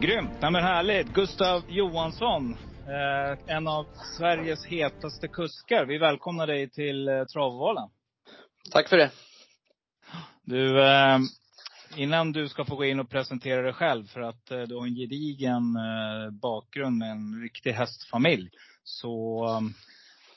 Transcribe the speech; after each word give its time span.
Grymt! 0.00 0.30
Nej 0.40 0.50
men 0.50 0.62
härligt. 0.64 1.08
Gustav 1.14 1.62
Johansson, 1.68 2.56
eh, 2.86 3.56
en 3.56 3.68
av 3.68 3.86
Sveriges 4.18 4.66
hetaste 4.66 5.28
kuskar. 5.28 5.84
Vi 5.84 5.98
välkomnar 5.98 6.46
dig 6.46 6.70
till 6.70 7.08
eh, 7.08 7.24
Travovalen. 7.24 7.88
Tack 8.72 8.88
för 8.88 8.96
det. 8.96 9.10
Du, 10.44 10.84
eh, 10.84 11.18
innan 11.96 12.32
du 12.32 12.48
ska 12.48 12.64
få 12.64 12.76
gå 12.76 12.84
in 12.84 13.00
och 13.00 13.10
presentera 13.10 13.62
dig 13.62 13.72
själv, 13.72 14.06
för 14.06 14.20
att 14.20 14.50
eh, 14.50 14.62
du 14.62 14.76
har 14.76 14.86
en 14.86 14.94
gedigen 14.94 15.76
eh, 15.76 16.30
bakgrund 16.30 16.98
med 16.98 17.10
en 17.10 17.42
riktig 17.42 17.72
hästfamilj. 17.72 18.50
Så 18.84 19.44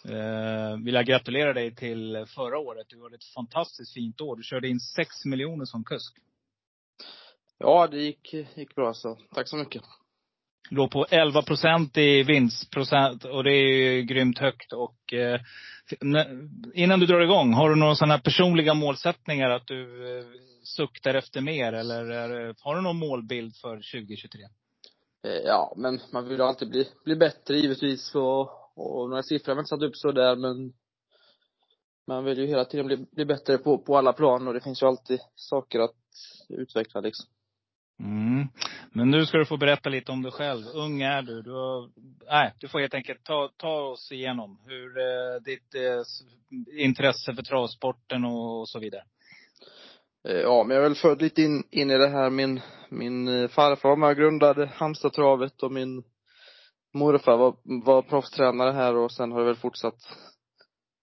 eh, 0.06 0.84
vill 0.84 0.94
jag 0.94 1.06
gratulera 1.06 1.54
dig 1.54 1.76
till 1.76 2.26
förra 2.28 2.58
året. 2.58 2.88
Du 2.90 3.04
hade 3.04 3.16
ett 3.16 3.34
fantastiskt 3.36 3.94
fint 3.94 4.22
år. 4.22 4.36
Du 4.36 4.44
körde 4.44 4.68
in 4.68 4.80
6 4.80 5.26
miljoner 5.26 5.66
som 5.66 5.84
kusk. 5.84 6.16
Ja, 7.60 7.88
det 7.88 7.98
gick, 7.98 8.34
gick 8.34 8.76
bra 8.76 8.94
så. 8.94 9.18
Tack 9.34 9.48
så 9.48 9.58
mycket. 9.58 9.84
Låg 10.70 10.92
på 10.92 11.06
11 11.10 11.42
procent 11.42 11.98
i 11.98 12.24
vinstprocent 12.24 13.26
och 13.26 13.44
det 13.44 13.52
är 13.52 13.94
ju 13.94 14.02
grymt 14.02 14.40
högt. 14.40 14.74
Och, 14.74 15.14
eh, 15.14 15.40
innan 16.74 17.00
du 17.00 17.06
drar 17.06 17.22
igång, 17.22 17.54
har 17.54 17.70
du 17.70 17.76
några 17.76 17.96
sådana 17.96 18.20
personliga 18.20 18.74
målsättningar 18.74 19.50
att 19.50 19.68
du 19.68 20.10
eh, 20.18 20.26
suktar 20.64 21.14
efter 21.14 21.42
mer? 21.42 21.74
Eller 21.74 22.06
är, 22.06 22.56
har 22.60 22.76
du 22.76 22.82
någon 22.82 23.00
målbild 23.00 23.56
för 23.56 23.76
2023? 23.76 24.42
Eh, 25.24 25.32
ja, 25.32 25.74
men 25.78 26.00
man 26.12 26.28
vill 26.28 26.42
alltid 26.42 26.70
bli, 26.70 26.88
bli 27.06 27.16
bättre 27.16 27.58
givetvis. 27.58 28.16
Och, 28.16 28.42
och 28.76 29.10
några 29.10 29.24
siffror 29.24 29.54
har 29.54 29.56
jag 29.56 29.62
inte 29.62 29.70
satt 29.70 29.82
upp 29.82 29.96
så 29.96 30.12
där 30.12 30.36
men 30.36 30.74
man 32.08 32.24
vill 32.24 32.40
ju 32.40 32.46
hela 32.46 32.66
tiden 32.66 32.88
bli, 32.88 32.98
bli 32.98 33.26
bättre 33.26 33.58
på, 33.58 33.78
på 33.78 33.98
alla 33.98 34.14
plan 34.14 34.48
och 34.48 34.54
det 34.54 34.62
finns 34.62 34.82
ju 34.82 34.88
alltid 34.88 35.20
saker 35.36 35.80
att 35.80 35.96
utveckla 36.50 37.02
liksom. 37.02 37.26
Mm. 38.00 38.48
Men 38.92 39.12
nu 39.12 39.26
ska 39.26 39.38
du 39.38 39.46
få 39.46 39.58
berätta 39.58 39.90
lite 39.90 40.12
om 40.12 40.22
dig 40.22 40.32
själv. 40.32 40.66
Ung 40.74 41.02
är 41.02 41.22
du. 41.22 41.42
Du, 41.42 41.52
har, 41.52 41.90
nej, 42.32 42.54
du 42.60 42.68
får 42.68 42.80
helt 42.80 42.94
enkelt 42.94 43.24
ta, 43.24 43.50
ta 43.58 43.82
oss 43.82 44.12
igenom 44.12 44.60
hur 44.66 44.98
eh, 44.98 45.42
ditt 45.46 45.76
eh, 45.76 46.84
intresse 46.84 47.34
för 47.36 47.44
travsporten 47.44 48.26
och, 48.26 48.60
och, 48.60 48.70
så 48.70 48.80
vidare. 48.80 49.04
Eh, 50.28 50.36
ja, 50.36 50.64
men 50.64 50.76
jag 50.76 50.86
är 50.86 50.90
väl 50.90 50.98
född 50.98 51.22
lite 51.22 51.42
in, 51.42 51.64
in 51.72 51.92
i 51.92 51.98
det 51.98 52.10
här. 52.10 52.30
Min, 52.30 52.62
min 52.90 53.28
eh, 53.28 53.48
farfar 53.48 53.90
var 53.90 53.96
med 53.96 54.10
och 54.10 54.18
grundade 54.18 54.66
Halmstadtravet 54.66 55.64
och 55.64 55.72
min 55.72 56.04
morfar 56.94 57.38
var, 57.38 57.56
var 57.86 58.02
proffstränare 58.02 58.72
här 58.72 58.96
och 58.96 59.12
sen 59.12 59.32
har 59.32 59.40
jag 59.40 59.46
väl 59.46 59.56
fortsatt 59.56 59.96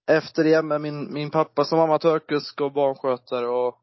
efter 0.07 0.45
det 0.45 0.63
med 0.63 0.81
min, 0.81 1.13
min 1.13 1.31
pappa 1.31 1.65
som 1.65 1.79
amatörkusk 1.79 2.61
och 2.61 2.73
barnskötare 2.73 3.47
och 3.47 3.75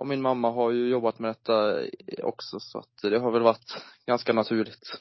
och 0.00 0.06
min 0.06 0.22
mamma 0.22 0.50
har 0.50 0.70
ju 0.70 0.88
jobbat 0.88 1.18
med 1.18 1.30
detta 1.30 1.82
också 2.22 2.60
så 2.60 2.78
att 2.78 3.02
det 3.02 3.18
har 3.18 3.30
väl 3.30 3.42
varit 3.42 3.82
ganska 4.06 4.32
naturligt. 4.32 5.00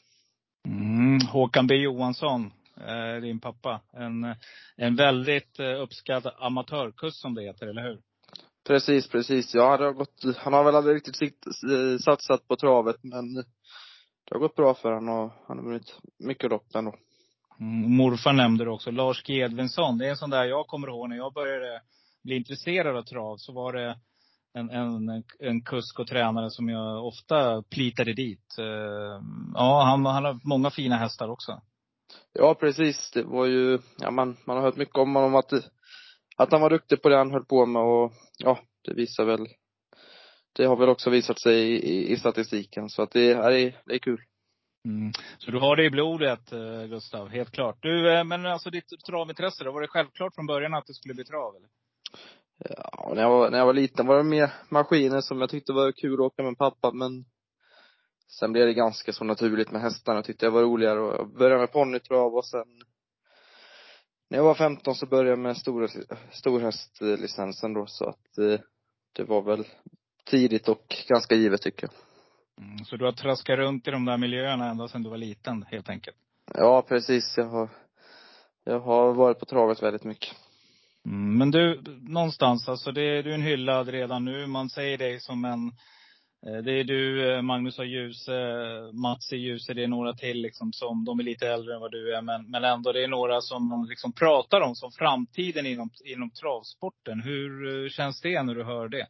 Mm, 0.67 1.19
Håkan 1.27 1.67
B 1.67 1.75
Johansson, 1.75 2.51
eh, 2.77 3.21
din 3.21 3.39
pappa. 3.39 3.81
En, 3.93 4.35
en 4.77 4.95
väldigt 4.95 5.59
eh, 5.59 5.81
uppskattad 5.81 6.33
amatörkurs 6.39 7.13
som 7.13 7.35
det 7.35 7.43
heter, 7.43 7.67
eller 7.67 7.81
hur? 7.81 7.99
Precis, 8.67 9.09
precis. 9.09 9.55
Ja, 9.55 9.77
det 9.77 9.85
har 9.85 9.93
gått, 9.93 10.23
han 10.37 10.53
har 10.53 10.63
väl 10.63 10.75
aldrig 10.75 10.95
riktigt 10.95 11.16
sikt, 11.16 11.45
eh, 11.47 11.97
satsat 11.99 12.47
på 12.47 12.55
travet 12.55 13.03
men 13.03 13.33
det 13.33 14.31
har 14.31 14.39
gått 14.39 14.55
bra 14.55 14.73
för 14.73 14.91
honom 14.91 15.19
och 15.19 15.31
han 15.47 15.57
har 15.57 15.66
vunnit 15.66 15.97
mycket 16.19 16.49
lopp 16.49 16.75
ändå. 16.75 16.95
Mm, 17.59 17.95
morfar 17.95 18.33
nämnde 18.33 18.63
du 18.66 18.71
också. 18.71 18.91
Lars 18.91 19.23
G 19.23 19.33
Edvinsson. 19.33 19.97
Det 19.97 20.05
är 20.05 20.09
en 20.09 20.17
sån 20.17 20.29
där 20.29 20.45
jag 20.45 20.67
kommer 20.67 20.87
ihåg 20.87 21.09
när 21.09 21.17
jag 21.17 21.33
började 21.33 21.81
bli 22.23 22.35
intresserad 22.35 22.97
av 22.97 23.03
trav. 23.03 23.37
Så 23.37 23.53
var 23.53 23.73
det 23.73 23.99
en, 24.53 24.69
en, 24.69 25.23
en 25.39 25.61
kusk 25.61 25.99
och 25.99 26.07
tränare 26.07 26.49
som 26.49 26.69
jag 26.69 27.05
ofta 27.05 27.63
plitade 27.69 28.13
dit. 28.13 28.55
Eh, 28.59 29.21
ja, 29.53 29.83
han, 29.83 30.05
han 30.05 30.25
har 30.25 30.39
många 30.43 30.69
fina 30.69 30.97
hästar 30.97 31.29
också. 31.29 31.61
Ja, 32.33 32.55
precis. 32.55 33.11
Det 33.13 33.23
var 33.23 33.45
ju, 33.45 33.79
ja 33.97 34.11
man, 34.11 34.37
man 34.45 34.57
har 34.57 34.63
hört 34.63 34.77
mycket 34.77 34.97
om 34.97 35.15
honom 35.15 35.35
att, 35.35 35.53
att 36.37 36.51
han 36.51 36.61
var 36.61 36.69
duktig 36.69 37.01
på 37.01 37.09
det 37.09 37.17
han 37.17 37.31
höll 37.31 37.45
på 37.45 37.65
med 37.65 37.81
och 37.81 38.13
ja, 38.37 38.59
det 38.83 38.93
visar 38.93 39.25
väl, 39.25 39.47
det 40.53 40.66
har 40.66 40.75
väl 40.75 40.89
också 40.89 41.09
visat 41.09 41.41
sig 41.41 41.55
i, 41.55 41.75
i, 41.75 42.11
i 42.11 42.17
statistiken. 42.17 42.89
Så 42.89 43.01
att 43.01 43.11
det, 43.11 43.31
är, 43.31 43.81
det 43.85 43.93
är 43.93 43.99
kul. 43.99 44.21
Mm. 44.85 45.11
Så 45.37 45.51
du 45.51 45.59
har 45.59 45.75
det 45.75 45.83
i 45.83 45.89
blodet, 45.89 46.51
eh, 46.51 46.85
Gustav, 46.85 47.29
helt 47.29 47.51
klart. 47.51 47.77
Du, 47.81 48.13
eh, 48.13 48.23
men 48.23 48.45
alltså 48.45 48.69
ditt 48.69 48.89
travintresse 49.05 49.63
då, 49.63 49.71
var 49.71 49.81
det 49.81 49.87
självklart 49.87 50.35
från 50.35 50.47
början 50.47 50.73
att 50.73 50.85
det 50.85 50.93
skulle 50.93 51.13
bli 51.13 51.23
trav? 51.23 51.55
Eller? 51.55 51.69
Ja, 52.59 53.12
när 53.16 53.22
jag 53.22 53.30
var, 53.30 53.50
när 53.50 53.58
jag 53.58 53.66
var 53.66 53.74
liten 53.74 54.08
var 54.08 54.18
det 54.18 54.24
mer 54.24 54.53
maskiner 54.70 55.22
som 55.22 55.42
jag 55.42 55.50
tyckte 55.50 55.74
var 55.74 55.92
kul 55.92 56.14
att 56.14 56.20
åka 56.20 56.44
med 56.44 56.58
pappa, 56.58 56.92
men 56.92 57.25
sen 58.40 58.52
blev 58.52 58.66
det 58.66 58.74
ganska 58.74 59.14
så 59.14 59.24
naturligt 59.24 59.72
med 59.72 59.81
hästarna, 59.81 60.24
tyckte 60.24 60.46
jag 60.46 60.52
var 60.52 60.62
roligare 60.62 61.00
och 61.00 61.14
jag 61.14 61.34
började 61.34 61.59
med 61.59 61.72
ponnytrav 61.72 62.36
och 62.36 62.46
sen 62.46 62.66
när 64.30 64.38
jag 64.38 64.46
var 64.46 64.56
15 64.56 64.96
så 64.96 65.06
började 65.06 65.30
jag 65.30 65.40
med 65.40 65.58
stor, 65.58 65.90
storhästlicensen 66.31 67.74
då, 67.74 67.86
så 67.86 68.06
att 68.06 68.38
eh, 68.38 68.59
det 69.14 69.24
var 69.24 69.41
väl 69.41 69.68
tidigt 70.26 70.68
och 70.70 70.96
ganska 71.08 71.36
givet 71.36 71.62
tycker 71.62 71.88
jag. 71.88 71.91
Mm, 72.66 72.86
så 72.86 72.96
du 72.96 73.06
har 73.06 73.12
traskat 73.12 73.58
runt 73.58 73.88
i 73.88 73.91
de 73.91 74.06
där 74.06 74.18
miljöerna 74.18 74.70
ända 74.70 74.88
sedan 74.88 75.03
du 75.03 75.09
var 75.09 75.18
liten, 75.18 75.64
helt 75.64 75.90
enkelt? 75.90 76.18
Ja, 76.53 76.81
precis. 76.81 77.34
Jag 77.38 77.46
har, 77.46 77.70
jag 78.64 78.80
har 78.80 79.14
varit 79.14 79.40
på 79.40 79.46
travet 79.46 79.84
väldigt 79.84 80.03
mycket. 80.03 80.36
Mm, 81.05 81.37
men 81.37 81.51
du, 81.51 81.81
någonstans, 82.01 82.69
alltså 82.69 82.91
det, 82.91 83.21
du 83.21 83.29
är 83.29 83.35
en 83.35 83.41
hyllad 83.41 83.87
redan 83.87 84.25
nu. 84.25 84.47
Man 84.47 84.69
säger 84.69 84.97
dig 84.97 85.19
som 85.19 85.45
en, 85.45 85.67
eh, 86.47 86.63
det 86.63 86.71
är 86.71 86.83
du, 86.83 87.31
eh, 87.31 87.41
Magnus 87.41 87.79
A. 87.79 87.83
Djuse, 87.83 88.31
Mats 88.93 89.33
E. 89.33 89.35
Djuse, 89.35 89.73
det 89.73 89.83
är 89.83 89.87
några 89.87 90.13
till 90.13 90.41
liksom 90.41 90.73
som, 90.73 91.05
de 91.05 91.19
är 91.19 91.23
lite 91.23 91.47
äldre 91.47 91.75
än 91.75 91.81
vad 91.81 91.91
du 91.91 92.15
är, 92.15 92.21
men, 92.21 92.51
men 92.51 92.63
ändå 92.63 92.91
det 92.91 93.03
är 93.03 93.07
några 93.07 93.41
som 93.41 93.69
man 93.69 93.87
liksom 93.87 94.13
pratar 94.13 94.61
om 94.61 94.75
som 94.75 94.91
framtiden 94.91 95.65
inom, 95.65 95.89
inom 96.05 96.31
travsporten. 96.31 97.21
Hur 97.21 97.83
eh, 97.83 97.89
känns 97.89 98.21
det 98.21 98.43
när 98.43 98.55
du 98.55 98.63
hör 98.63 98.89
det? 98.89 99.07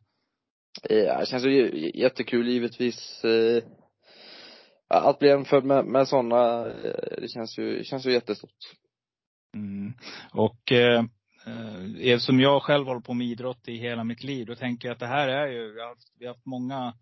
Ja, 0.89 1.19
det 1.19 1.25
känns 1.25 1.45
ju 1.45 1.91
jättekul 1.95 2.47
givetvis. 2.47 3.21
Att 4.87 5.19
bli 5.19 5.27
jämförd 5.27 5.63
med, 5.63 5.85
med 5.85 6.07
sådana, 6.07 6.63
det 7.17 7.31
känns 7.33 7.57
ju, 7.57 7.83
känns 7.83 8.05
ju 8.05 8.11
jättestort. 8.11 8.57
Mm. 9.55 9.93
Och 10.33 10.71
eh, 10.71 11.03
Mm. 11.45 11.95
Eh, 11.95 12.13
eftersom 12.13 12.39
jag 12.39 12.63
själv 12.63 12.85
håller 12.85 13.01
på 13.01 13.13
med 13.13 13.27
idrott 13.27 13.67
i 13.67 13.77
hela 13.77 14.03
mitt 14.03 14.23
liv, 14.23 14.45
då 14.45 14.55
tänker 14.55 14.87
jag 14.87 14.93
att 14.93 14.99
det 14.99 15.07
här 15.07 15.27
är 15.27 15.47
ju, 15.47 15.73
vi 15.73 15.79
har 15.79 15.87
haft, 15.87 16.13
vi 16.19 16.25
har 16.25 16.33
haft 16.33 16.45
många 16.45 16.93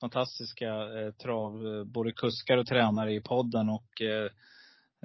fantastiska 0.00 0.68
eh, 0.68 1.12
trav, 1.12 1.66
eh, 1.66 1.84
både 1.84 2.12
kuskar 2.12 2.56
och 2.56 2.66
tränare 2.66 3.14
i 3.14 3.20
podden 3.20 3.68
och 3.68 4.02
eh, 4.02 4.30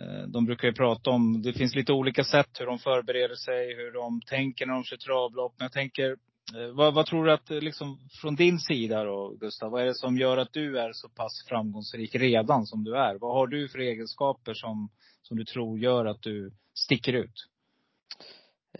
eh, 0.01 0.27
de 0.27 0.45
brukar 0.45 0.67
ju 0.67 0.73
prata 0.73 1.09
om, 1.09 1.41
det 1.41 1.53
finns 1.53 1.75
lite 1.75 1.93
olika 1.93 2.23
sätt 2.23 2.49
hur 2.59 2.65
de 2.65 2.79
förbereder 2.79 3.35
sig, 3.35 3.75
hur 3.75 3.91
de 3.91 4.21
tänker 4.21 4.65
när 4.65 4.73
de 4.73 4.83
kör 4.83 4.97
travlopp. 4.97 5.53
Men 5.57 5.65
jag 5.65 5.71
tänker, 5.71 6.09
eh, 6.55 6.67
vad, 6.73 6.93
vad, 6.93 7.05
tror 7.05 7.25
du 7.25 7.31
att, 7.31 7.49
liksom 7.49 7.99
från 8.21 8.35
din 8.35 8.59
sida 8.59 9.03
då, 9.03 9.35
Gustav, 9.39 9.71
vad 9.71 9.81
är 9.81 9.85
det 9.85 9.95
som 9.95 10.17
gör 10.17 10.37
att 10.37 10.53
du 10.53 10.79
är 10.79 10.93
så 10.93 11.09
pass 11.09 11.45
framgångsrik 11.47 12.15
redan 12.15 12.65
som 12.65 12.83
du 12.83 12.97
är? 12.97 13.15
Vad 13.15 13.33
har 13.33 13.47
du 13.47 13.69
för 13.69 13.79
egenskaper 13.79 14.53
som, 14.53 14.89
som 15.21 15.37
du 15.37 15.45
tror 15.45 15.79
gör 15.79 16.05
att 16.05 16.21
du 16.21 16.51
sticker 16.73 17.13
ut? 17.13 17.47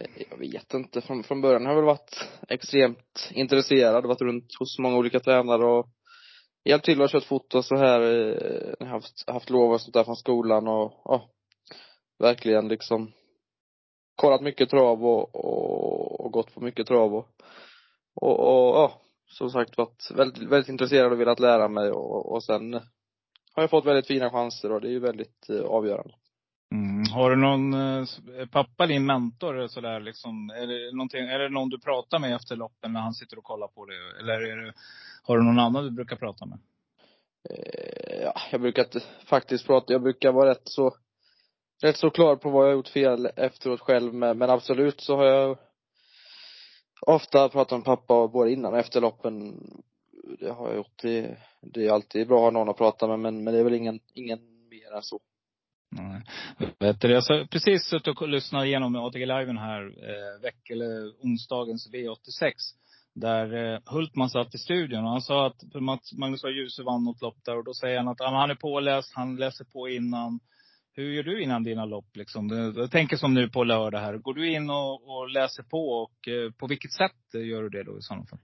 Eh, 0.00 0.22
jag 0.30 0.38
vet 0.38 0.74
inte. 0.74 1.00
Från, 1.00 1.22
från 1.22 1.40
början 1.40 1.66
har 1.66 1.72
jag 1.72 1.76
väl 1.76 1.84
varit 1.84 2.28
extremt 2.48 3.30
intresserad, 3.30 4.06
varit 4.06 4.20
runt 4.20 4.54
hos 4.58 4.78
många 4.78 4.96
olika 4.96 5.20
tränare 5.20 5.64
och 5.64 5.88
hjälpt 6.64 6.84
till 6.84 7.02
och 7.02 7.10
kört 7.10 7.24
foto 7.24 7.62
så 7.62 7.76
här, 7.76 8.00
eh, 8.00 8.74
när 8.80 8.86
jag 8.86 8.94
haft, 8.94 9.28
haft 9.30 9.50
lov 9.50 9.72
och 9.72 9.80
sånt 9.80 9.94
där 9.94 10.04
från 10.04 10.16
skolan 10.16 10.68
och, 10.68 10.92
ja, 11.04 11.30
verkligen 12.18 12.68
liksom 12.68 13.12
kollat 14.16 14.40
mycket 14.40 14.70
trav 14.70 15.04
och, 15.04 15.34
och, 15.34 16.20
och 16.20 16.32
gått 16.32 16.54
på 16.54 16.60
mycket 16.60 16.86
trav 16.86 17.14
och, 17.14 17.28
och, 18.14 18.38
och 18.40 18.76
ja, 18.76 19.00
som 19.26 19.50
sagt 19.50 19.78
varit 19.78 20.10
väldigt, 20.14 20.42
väldigt 20.42 20.68
intresserad 20.68 21.12
och 21.12 21.20
velat 21.20 21.40
lära 21.40 21.68
mig 21.68 21.90
och, 21.90 22.32
och 22.32 22.44
sen 22.44 22.74
har 23.54 23.62
jag 23.62 23.70
fått 23.70 23.86
väldigt 23.86 24.06
fina 24.06 24.30
chanser 24.30 24.72
och 24.72 24.80
det 24.80 24.88
är 24.88 24.92
ju 24.92 25.00
väldigt 25.00 25.48
eh, 25.48 25.60
avgörande. 25.60 26.14
Mm. 26.72 27.04
Har 27.12 27.30
du 27.30 27.36
någon, 27.36 27.74
eh, 27.74 28.46
pappa 28.50 28.86
din 28.86 29.06
mentor 29.06 29.66
sådär 29.66 30.00
liksom? 30.00 30.50
Är 30.50 30.66
det, 30.66 30.96
någonting, 30.96 31.20
är 31.20 31.38
det 31.38 31.48
någon 31.48 31.68
du 31.68 31.80
pratar 31.80 32.18
med 32.18 32.34
efter 32.34 32.56
loppen 32.56 32.92
när 32.92 33.00
han 33.00 33.14
sitter 33.14 33.38
och 33.38 33.44
kollar 33.44 33.68
på 33.68 33.86
det? 33.86 33.94
Eller 34.20 34.40
är 34.40 34.56
det, 34.56 34.72
har 35.22 35.38
du 35.38 35.44
någon 35.44 35.58
annan 35.58 35.84
du 35.84 35.90
brukar 35.90 36.16
prata 36.16 36.46
med? 36.46 36.58
Eh, 37.50 38.22
ja, 38.22 38.34
jag 38.50 38.60
brukar 38.60 38.86
faktiskt 39.26 39.66
prata, 39.66 39.92
jag 39.92 40.02
brukar 40.02 40.32
vara 40.32 40.50
rätt 40.50 40.68
så, 40.68 40.94
rätt 41.82 41.96
så 41.96 42.10
klar 42.10 42.36
på 42.36 42.50
vad 42.50 42.64
jag 42.64 42.70
har 42.70 42.76
gjort 42.76 42.88
fel 42.88 43.28
efteråt 43.36 43.80
själv 43.80 44.14
men, 44.14 44.38
men 44.38 44.50
absolut 44.50 45.00
så 45.00 45.16
har 45.16 45.24
jag 45.24 45.58
ofta 47.00 47.48
pratat 47.48 47.78
med 47.78 47.84
pappa 47.84 48.28
både 48.28 48.52
innan 48.52 48.72
och 48.72 48.78
efter 48.78 49.00
loppen. 49.00 49.60
Det 50.38 50.50
har 50.50 50.68
jag 50.68 50.76
gjort. 50.76 51.02
Det, 51.02 51.36
det 51.60 51.86
är 51.86 51.92
alltid 51.92 52.28
bra 52.28 52.36
att 52.36 52.42
ha 52.42 52.50
någon 52.50 52.68
att 52.68 52.78
prata 52.78 53.06
med 53.06 53.18
men, 53.18 53.44
men 53.44 53.54
det 53.54 53.60
är 53.60 53.64
väl 53.64 53.74
ingen, 53.74 54.00
ingen 54.14 54.68
mer 54.70 54.96
än 54.96 55.02
så. 55.02 55.20
Nej. 55.94 56.22
Vet 56.78 57.00
du, 57.00 57.08
jag 57.08 57.22
har 57.22 57.46
precis 57.46 57.84
suttit 57.84 58.20
och 58.20 58.28
lyssnat 58.28 58.64
igenom 58.64 58.96
ATG-liven 58.96 59.58
här, 59.58 59.82
eh, 59.82 60.42
veck, 60.42 60.70
eller 60.70 61.10
onsdagens 61.22 61.90
V86. 61.92 62.52
Där 63.14 63.74
eh, 63.74 63.80
Hultman 63.86 64.30
satt 64.30 64.54
i 64.54 64.58
studion 64.58 65.04
och 65.04 65.10
han 65.10 65.20
sa 65.22 65.46
att 65.46 65.62
Magnus 66.18 66.42
var 66.42 66.50
Djuse 66.50 66.82
vann 66.82 67.04
något 67.04 67.22
lopp 67.22 67.44
där 67.44 67.58
och 67.58 67.64
då 67.64 67.74
säger 67.74 67.96
han 67.96 68.08
att 68.08 68.20
han 68.20 68.50
är 68.50 68.54
påläst, 68.54 69.12
han 69.14 69.36
läser 69.36 69.64
på 69.64 69.88
innan. 69.88 70.40
Hur 70.94 71.12
gör 71.12 71.22
du 71.22 71.42
innan 71.42 71.64
dina 71.64 71.84
lopp 71.84 72.16
liksom? 72.16 72.72
Jag 72.76 72.90
tänker 72.90 73.16
som 73.16 73.34
nu 73.34 73.48
på 73.48 73.64
lördag 73.64 73.98
här. 73.98 74.16
Går 74.16 74.34
du 74.34 74.52
in 74.52 74.70
och, 74.70 75.16
och 75.16 75.28
läser 75.28 75.62
på 75.62 75.88
och 75.88 76.28
eh, 76.28 76.50
på 76.50 76.66
vilket 76.66 76.92
sätt 76.92 77.42
gör 77.44 77.62
du 77.62 77.68
det 77.68 77.82
då 77.82 77.98
i 77.98 78.02
sådana 78.02 78.24
fall? 78.26 78.38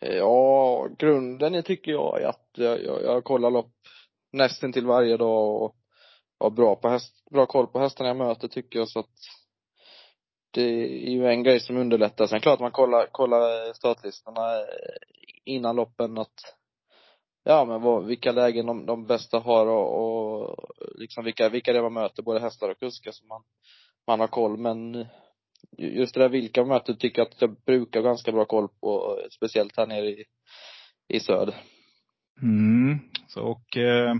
Ja, 0.00 0.88
grunden 0.98 1.62
tycker 1.62 1.92
jag 1.92 2.22
är 2.22 2.26
att 2.26 2.50
jag, 2.56 2.84
jag, 2.84 3.02
jag 3.02 3.24
kollar 3.24 3.50
lopp 3.50 3.72
nästan 4.32 4.72
till 4.72 4.86
varje 4.86 5.16
dag 5.16 5.62
och 5.62 5.76
har 6.38 6.50
bra 6.50 6.76
på 6.76 6.88
häst, 6.88 7.14
bra 7.30 7.46
koll 7.46 7.66
på 7.66 7.78
hästarna 7.78 8.08
jag 8.08 8.16
möter 8.16 8.48
tycker 8.48 8.78
jag 8.78 8.88
så 8.88 8.98
att 8.98 9.14
det 10.50 10.62
är 10.62 11.10
ju 11.10 11.26
en 11.26 11.42
grej 11.42 11.60
som 11.60 11.76
underlättar. 11.76 12.26
Sen 12.26 12.40
klart 12.40 12.60
man 12.60 12.70
kollar, 12.70 13.06
kollar 13.06 13.72
startlistorna 13.72 14.54
eh, 14.60 14.66
innan 15.44 15.76
loppen 15.76 16.18
att 16.18 16.56
ja 17.44 17.64
men 17.64 17.82
vad, 17.82 18.06
vilka 18.06 18.32
lägen 18.32 18.66
de, 18.66 18.86
de 18.86 19.06
bästa 19.06 19.38
har 19.38 19.66
och, 19.66 20.46
och 20.46 20.56
liksom 20.94 21.24
vilka, 21.24 21.48
vilka 21.48 21.72
det 21.72 21.78
är 21.78 21.82
man 21.82 21.92
möter, 21.92 22.22
både 22.22 22.40
hästar 22.40 22.68
och 22.68 22.78
kuskar 22.78 23.12
så 23.12 23.24
man, 23.24 23.42
man 24.06 24.20
har 24.20 24.26
koll 24.26 24.56
men 24.56 25.06
just 25.78 26.14
det 26.14 26.20
där 26.20 26.28
vilka 26.28 26.60
man 26.60 26.68
möter 26.68 26.94
tycker 26.94 27.22
jag 27.22 27.28
att 27.28 27.40
jag 27.40 27.56
brukar 27.66 28.00
ha 28.00 28.08
ganska 28.08 28.32
bra 28.32 28.44
koll 28.44 28.68
på, 28.80 29.20
speciellt 29.30 29.76
här 29.76 29.86
nere 29.86 30.06
i, 30.06 30.24
i 31.08 31.20
söder. 31.20 31.54
Mm. 32.42 32.98
Så 33.28 33.42
och 33.42 33.76
eh, 33.76 34.14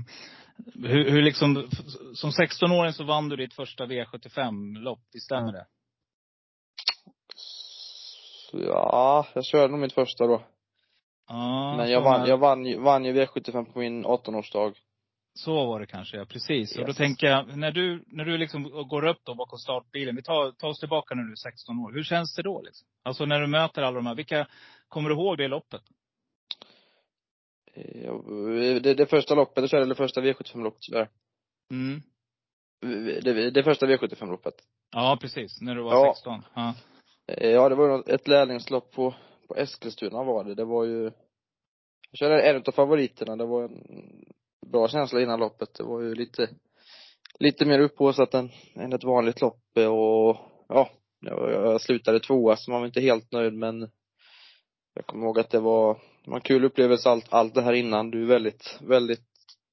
hur, 0.74 1.10
hur 1.10 1.22
liksom, 1.22 1.68
som 2.14 2.30
16-åring 2.30 2.92
så 2.92 3.04
vann 3.04 3.28
du 3.28 3.36
ditt 3.36 3.54
första 3.54 3.86
V75-lopp, 3.86 5.00
visst 5.12 5.26
stämmer 5.26 5.52
det? 5.52 5.66
Ja, 8.52 9.26
jag 9.34 9.44
körde 9.44 9.68
nog 9.68 9.80
mitt 9.80 9.92
första 9.92 10.26
då. 10.26 10.42
Ja, 11.28 11.76
Men 11.76 11.90
jag 11.90 12.00
vann, 12.00 12.28
jag 12.28 12.38
vann, 12.38 12.82
vann 12.82 13.04
ju 13.04 13.12
V75 13.12 13.72
på 13.72 13.78
min 13.78 14.06
18-årsdag. 14.06 14.74
Så 15.34 15.66
var 15.66 15.80
det 15.80 15.86
kanske, 15.86 16.16
ja. 16.16 16.24
Precis. 16.24 16.72
Yes. 16.72 16.78
Och 16.78 16.86
då 16.86 16.92
tänker 16.92 17.26
jag, 17.26 17.56
när 17.56 17.70
du, 17.70 18.04
när 18.06 18.24
du 18.24 18.38
liksom 18.38 18.88
går 18.88 19.06
upp 19.06 19.20
då 19.24 19.34
bakom 19.34 19.58
startbilen. 19.58 20.16
Vi 20.16 20.22
tar, 20.22 20.52
tar 20.52 20.68
oss 20.68 20.80
tillbaka 20.80 21.14
när 21.14 21.22
du 21.22 21.32
är 21.32 21.36
16 21.36 21.78
år. 21.78 21.92
Hur 21.92 22.02
känns 22.02 22.34
det 22.34 22.42
då 22.42 22.62
liksom? 22.62 22.88
Alltså 23.02 23.24
när 23.24 23.40
du 23.40 23.46
möter 23.46 23.82
alla 23.82 23.96
de 23.96 24.06
här. 24.06 24.14
Vilka, 24.14 24.46
kommer 24.88 25.08
du 25.08 25.14
ihåg 25.14 25.38
det 25.38 25.48
loppet? 25.48 25.82
Det, 28.82 28.94
det 28.94 29.06
första 29.06 29.34
loppet, 29.34 29.64
det 29.64 29.68
körde 29.68 29.86
det 29.86 29.94
första 29.94 30.20
V75-loppet 30.20 30.80
tyvärr. 30.80 31.08
Mm. 31.70 32.02
Det, 33.22 33.50
det 33.50 33.62
första 33.62 33.86
V75-loppet. 33.86 34.54
Ja, 34.92 35.18
precis. 35.20 35.60
När 35.60 35.74
du 35.74 35.82
var 35.82 35.92
Ja. 35.92 36.12
16. 36.14 36.42
Ja. 36.54 36.74
Ja, 37.26 37.68
det 37.68 37.74
var 37.74 38.10
ett 38.10 38.28
lärlingslopp 38.28 38.92
på, 38.92 39.14
på 39.48 39.56
Eskilstuna 39.56 40.24
var 40.24 40.44
det. 40.44 40.54
Det 40.54 40.64
var 40.64 40.84
ju, 40.84 41.02
jag 42.10 42.18
körde 42.18 42.42
en 42.42 42.62
av 42.66 42.72
favoriterna. 42.72 43.36
Det 43.36 43.46
var 43.46 43.64
en 43.64 44.24
bra 44.66 44.88
känsla 44.88 45.20
innan 45.20 45.40
loppet. 45.40 45.74
Det 45.74 45.82
var 45.84 46.00
ju 46.00 46.14
lite, 46.14 46.48
lite 47.38 47.64
mer 47.66 47.78
upphaussat 47.78 48.34
än, 48.34 48.50
än 48.74 48.92
ett 48.92 49.04
vanligt 49.04 49.40
lopp 49.40 49.62
och 49.76 50.36
ja, 50.68 50.90
jag 51.20 51.80
slutade 51.80 52.20
tvåa 52.20 52.56
så 52.56 52.70
man 52.70 52.80
var 52.80 52.86
inte 52.86 53.00
helt 53.00 53.32
nöjd 53.32 53.54
men 53.54 53.90
jag 54.94 55.06
kommer 55.06 55.26
ihåg 55.26 55.38
att 55.38 55.50
det 55.50 55.60
var, 55.60 55.98
det 56.26 56.30
var 56.30 56.36
en 56.36 56.42
kul 56.42 56.64
upplevelse 56.64 57.08
allt, 57.08 57.26
allt 57.32 57.54
det 57.54 57.62
här 57.62 57.72
innan. 57.72 58.10
Det 58.10 58.18
är 58.18 58.24
väldigt, 58.24 58.78
väldigt, 58.80 59.20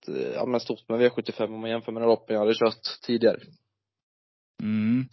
eh, 0.08 0.32
ja 0.36 0.46
men 0.46 0.60
stort 0.60 0.90
med 0.90 1.00
V75 1.02 1.44
om 1.46 1.60
man 1.62 1.70
jämför 1.70 1.92
med 1.92 2.04
loppen 2.04 2.34
jag 2.34 2.40
hade 2.42 2.54
kört 2.56 3.02
tidigare. 3.06 3.40
Mm. 4.62 5.06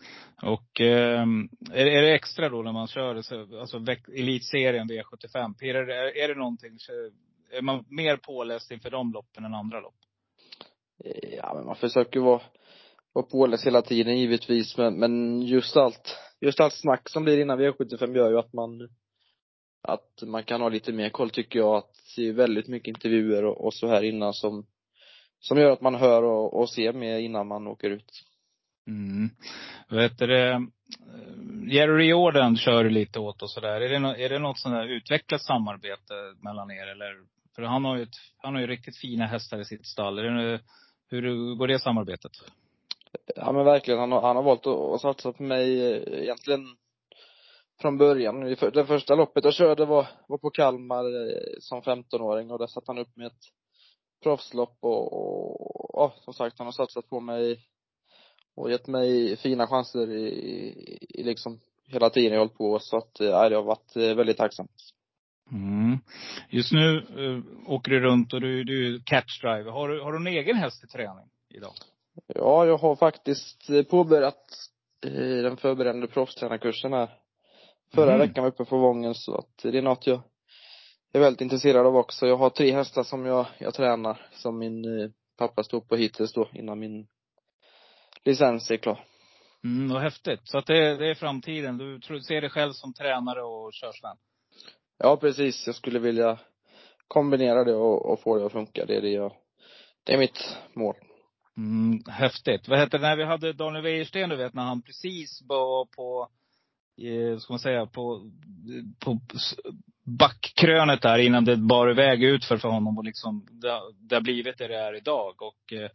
Och 0.42 0.80
eh, 0.80 1.20
är, 1.72 1.86
är 1.86 2.02
det 2.02 2.14
extra 2.14 2.48
då 2.48 2.62
när 2.62 2.72
man 2.72 2.86
kör 2.88 3.22
så- 3.22 3.60
alltså 3.60 3.84
elitserien 4.16 4.88
V75? 4.90 5.54
Pirrar 5.58 5.86
det- 5.86 5.94
är, 5.96 6.16
är 6.24 6.28
det 6.28 6.34
någonting, 6.34 6.78
är 7.52 7.62
man 7.62 7.84
mer 7.88 8.16
påläst 8.16 8.70
inför 8.70 8.90
de 8.90 9.12
loppen 9.12 9.44
än 9.44 9.54
andra 9.54 9.80
lopp? 9.80 9.94
Eh, 11.04 11.34
Ja, 11.36 11.52
men 11.54 11.66
man 11.66 11.76
försöker 11.76 12.20
vara, 12.20 12.42
vara 13.12 13.26
påläst 13.26 13.66
hela 13.66 13.82
tiden 13.82 14.18
givetvis, 14.18 14.76
men, 14.76 14.94
men 14.98 15.42
just 15.42 15.76
allt, 15.76 16.16
just 16.40 16.60
allt 16.60 16.74
snack 16.74 17.08
som 17.08 17.24
blir 17.24 17.38
innan 17.40 17.60
V75 17.60 18.16
gör 18.16 18.30
ju 18.30 18.38
att 18.38 18.52
man, 18.52 18.88
att 19.82 20.22
man 20.22 20.42
kan 20.42 20.60
ha 20.60 20.68
lite 20.68 20.92
mer 20.92 21.10
koll 21.10 21.30
tycker 21.30 21.58
jag, 21.58 21.76
att 21.76 21.96
se 21.96 22.32
väldigt 22.32 22.68
mycket 22.68 22.88
intervjuer 22.88 23.44
och, 23.44 23.64
och 23.64 23.74
så 23.74 23.86
här 23.86 24.02
innan 24.02 24.34
som, 24.34 24.66
som 25.40 25.58
gör 25.58 25.70
att 25.70 25.80
man 25.80 25.94
hör 25.94 26.22
och, 26.22 26.60
och 26.60 26.70
ser 26.70 26.92
mer 26.92 27.18
innan 27.18 27.46
man 27.46 27.66
åker 27.66 27.90
ut. 27.90 28.24
Mm. 28.86 29.30
Vet 29.88 30.18
du 30.18 30.26
det, 30.26 30.66
Jerry 31.70 32.08
Jordan 32.08 32.56
kör 32.56 32.84
du 32.84 32.90
lite 32.90 33.18
åt 33.18 33.42
och 33.42 33.50
sådär. 33.50 33.80
Är 33.80 33.88
det, 33.88 34.24
är 34.24 34.28
det 34.28 34.38
något 34.38 34.58
sånt 34.58 34.74
där 34.74 34.86
utvecklat 34.86 35.42
samarbete 35.42 36.14
mellan 36.42 36.70
er 36.70 36.86
eller? 36.86 37.16
För 37.54 37.62
han 37.62 37.84
har 37.84 37.96
ju, 37.96 38.02
ett, 38.02 38.16
han 38.36 38.54
har 38.54 38.60
ju 38.60 38.66
riktigt 38.66 38.96
fina 38.96 39.26
hästar 39.26 39.58
i 39.58 39.64
sitt 39.64 39.86
stall. 39.86 40.16
Det, 40.16 40.60
hur 41.10 41.54
går 41.54 41.68
det 41.68 41.78
samarbetet? 41.78 42.32
Ja 43.36 43.52
men 43.52 43.64
verkligen, 43.64 44.00
han 44.00 44.12
har, 44.12 44.22
han 44.22 44.36
har 44.36 44.42
valt 44.42 44.66
att, 44.66 44.76
att 44.76 45.00
satsa 45.00 45.32
på 45.32 45.42
mig 45.42 45.92
eh, 45.92 46.22
egentligen 46.22 46.76
från 47.80 47.98
början. 47.98 48.40
Det 48.40 48.56
för- 48.56 48.70
Det 48.70 48.86
första 48.86 49.14
loppet 49.14 49.44
jag 49.44 49.54
körde 49.54 49.84
var, 49.84 50.06
var 50.28 50.38
på 50.38 50.50
Kalmar 50.50 51.04
eh, 51.04 51.42
som 51.58 51.82
15-åring 51.82 52.50
och 52.50 52.58
där 52.58 52.66
satte 52.66 52.84
han 52.86 52.98
upp 52.98 53.16
med 53.16 53.26
ett 53.26 53.42
proffslopp 54.22 54.78
och, 54.80 55.12
och 55.12 55.90
ja, 55.92 56.14
som 56.24 56.34
sagt 56.34 56.58
han 56.58 56.66
har 56.66 56.72
satsat 56.72 57.08
på 57.08 57.20
mig 57.20 57.60
och 58.56 58.70
gett 58.70 58.86
mig 58.86 59.36
fina 59.36 59.66
chanser 59.66 60.10
i, 60.10 60.28
i, 61.08 61.22
liksom 61.22 61.60
hela 61.86 62.10
tiden 62.10 62.32
jag 62.32 62.38
hållit 62.38 62.56
på 62.58 62.78
så 62.78 62.96
att, 62.96 63.20
eh, 63.20 63.26
ja, 63.26 63.48
det 63.48 63.56
har 63.56 63.62
varit 63.62 63.96
eh, 63.96 64.14
väldigt 64.14 64.36
tacksamt. 64.36 64.70
Mm. 65.52 65.98
Just 66.50 66.72
nu 66.72 67.00
uh, 67.16 67.42
åker 67.66 67.90
du 67.90 68.00
runt 68.00 68.32
och 68.32 68.40
du, 68.40 68.64
du 68.64 68.94
är 68.94 69.00
catchdriver. 69.04 69.70
Har 69.70 69.88
du, 69.88 70.00
har 70.00 70.12
du 70.12 70.18
en 70.18 70.26
egen 70.26 70.56
häst 70.56 70.84
i 70.84 70.86
träning 70.86 71.26
idag? 71.54 71.72
Ja, 72.26 72.66
jag 72.66 72.76
har 72.76 72.96
faktiskt 72.96 73.70
påbörjat 73.90 74.44
eh, 75.06 75.42
den 75.42 75.56
förberedande 75.56 76.06
proffstränarkursen 76.06 76.92
här. 76.92 77.19
Förra 77.94 78.10
Mhm. 78.10 78.18
veckan 78.20 78.44
var 78.44 78.50
uppe 78.50 78.64
på 78.64 78.78
Vången 78.78 79.14
så 79.14 79.34
att 79.38 79.58
det 79.62 79.78
är 79.78 79.82
något 79.82 80.06
jag 80.06 80.20
är 81.12 81.20
väldigt 81.20 81.40
intresserad 81.40 81.86
av 81.86 81.96
också. 81.96 82.26
Jag 82.26 82.36
har 82.36 82.50
tre 82.50 82.72
hästar 82.72 83.02
som 83.02 83.26
jag, 83.26 83.46
jag 83.58 83.74
tränar 83.74 84.26
som 84.32 84.58
min 84.58 85.00
eh, 85.00 85.10
pappa 85.38 85.62
stod 85.64 85.88
på 85.88 85.96
hittills 85.96 86.32
då 86.32 86.48
innan 86.52 86.78
min 86.78 87.06
licens 88.24 88.70
är 88.70 88.76
klar. 88.76 89.04
Mm, 89.64 89.88
vad 89.92 90.02
häftigt. 90.02 90.40
Så 90.44 90.58
att 90.58 90.66
det, 90.66 90.96
det 90.96 91.10
är 91.10 91.14
framtiden. 91.14 91.78
Du 91.78 92.00
tror, 92.00 92.18
ser 92.18 92.40
dig 92.40 92.50
själv 92.50 92.72
som 92.72 92.94
tränare 92.94 93.42
och 93.42 93.72
körsvän? 93.72 94.16
Ja 94.98 95.16
precis, 95.16 95.66
jag 95.66 95.74
skulle 95.74 95.98
vilja 95.98 96.38
kombinera 97.08 97.64
det 97.64 97.74
och, 97.74 98.12
och 98.12 98.20
få 98.20 98.38
det 98.38 98.46
att 98.46 98.52
funka. 98.52 98.84
Det 98.86 98.96
är 98.96 99.00
det 99.00 99.08
jag, 99.10 99.32
det 100.04 100.14
är 100.14 100.18
mitt 100.18 100.56
mål. 100.74 100.94
Mm, 101.56 102.02
häftigt. 102.08 102.68
Vad 102.68 102.78
heter 102.78 102.98
det, 102.98 103.08
när 103.08 103.16
vi 103.16 103.24
hade 103.24 103.52
Daniel 103.52 103.82
Wäjersten, 103.84 104.28
du 104.30 104.36
vet, 104.36 104.54
när 104.54 104.62
han 104.62 104.82
precis 104.82 105.42
var 105.48 105.84
på, 105.96 106.28
eh, 107.00 107.38
ska 107.38 107.52
man 107.52 107.60
säga, 107.60 107.86
på, 107.86 108.30
på 108.98 109.20
backkrönet 110.04 111.02
där 111.02 111.18
innan 111.18 111.44
det 111.44 111.56
bar 111.56 111.90
iväg 111.90 112.24
utför 112.24 112.56
för 112.56 112.68
honom 112.68 112.98
och 112.98 113.04
liksom, 113.04 113.46
det, 113.50 113.80
det 114.08 114.14
har 114.14 114.22
blivit 114.22 114.58
det 114.58 114.68
det 114.68 114.76
är 114.76 114.96
idag. 114.96 115.42
Och 115.42 115.72
eh, 115.72 115.90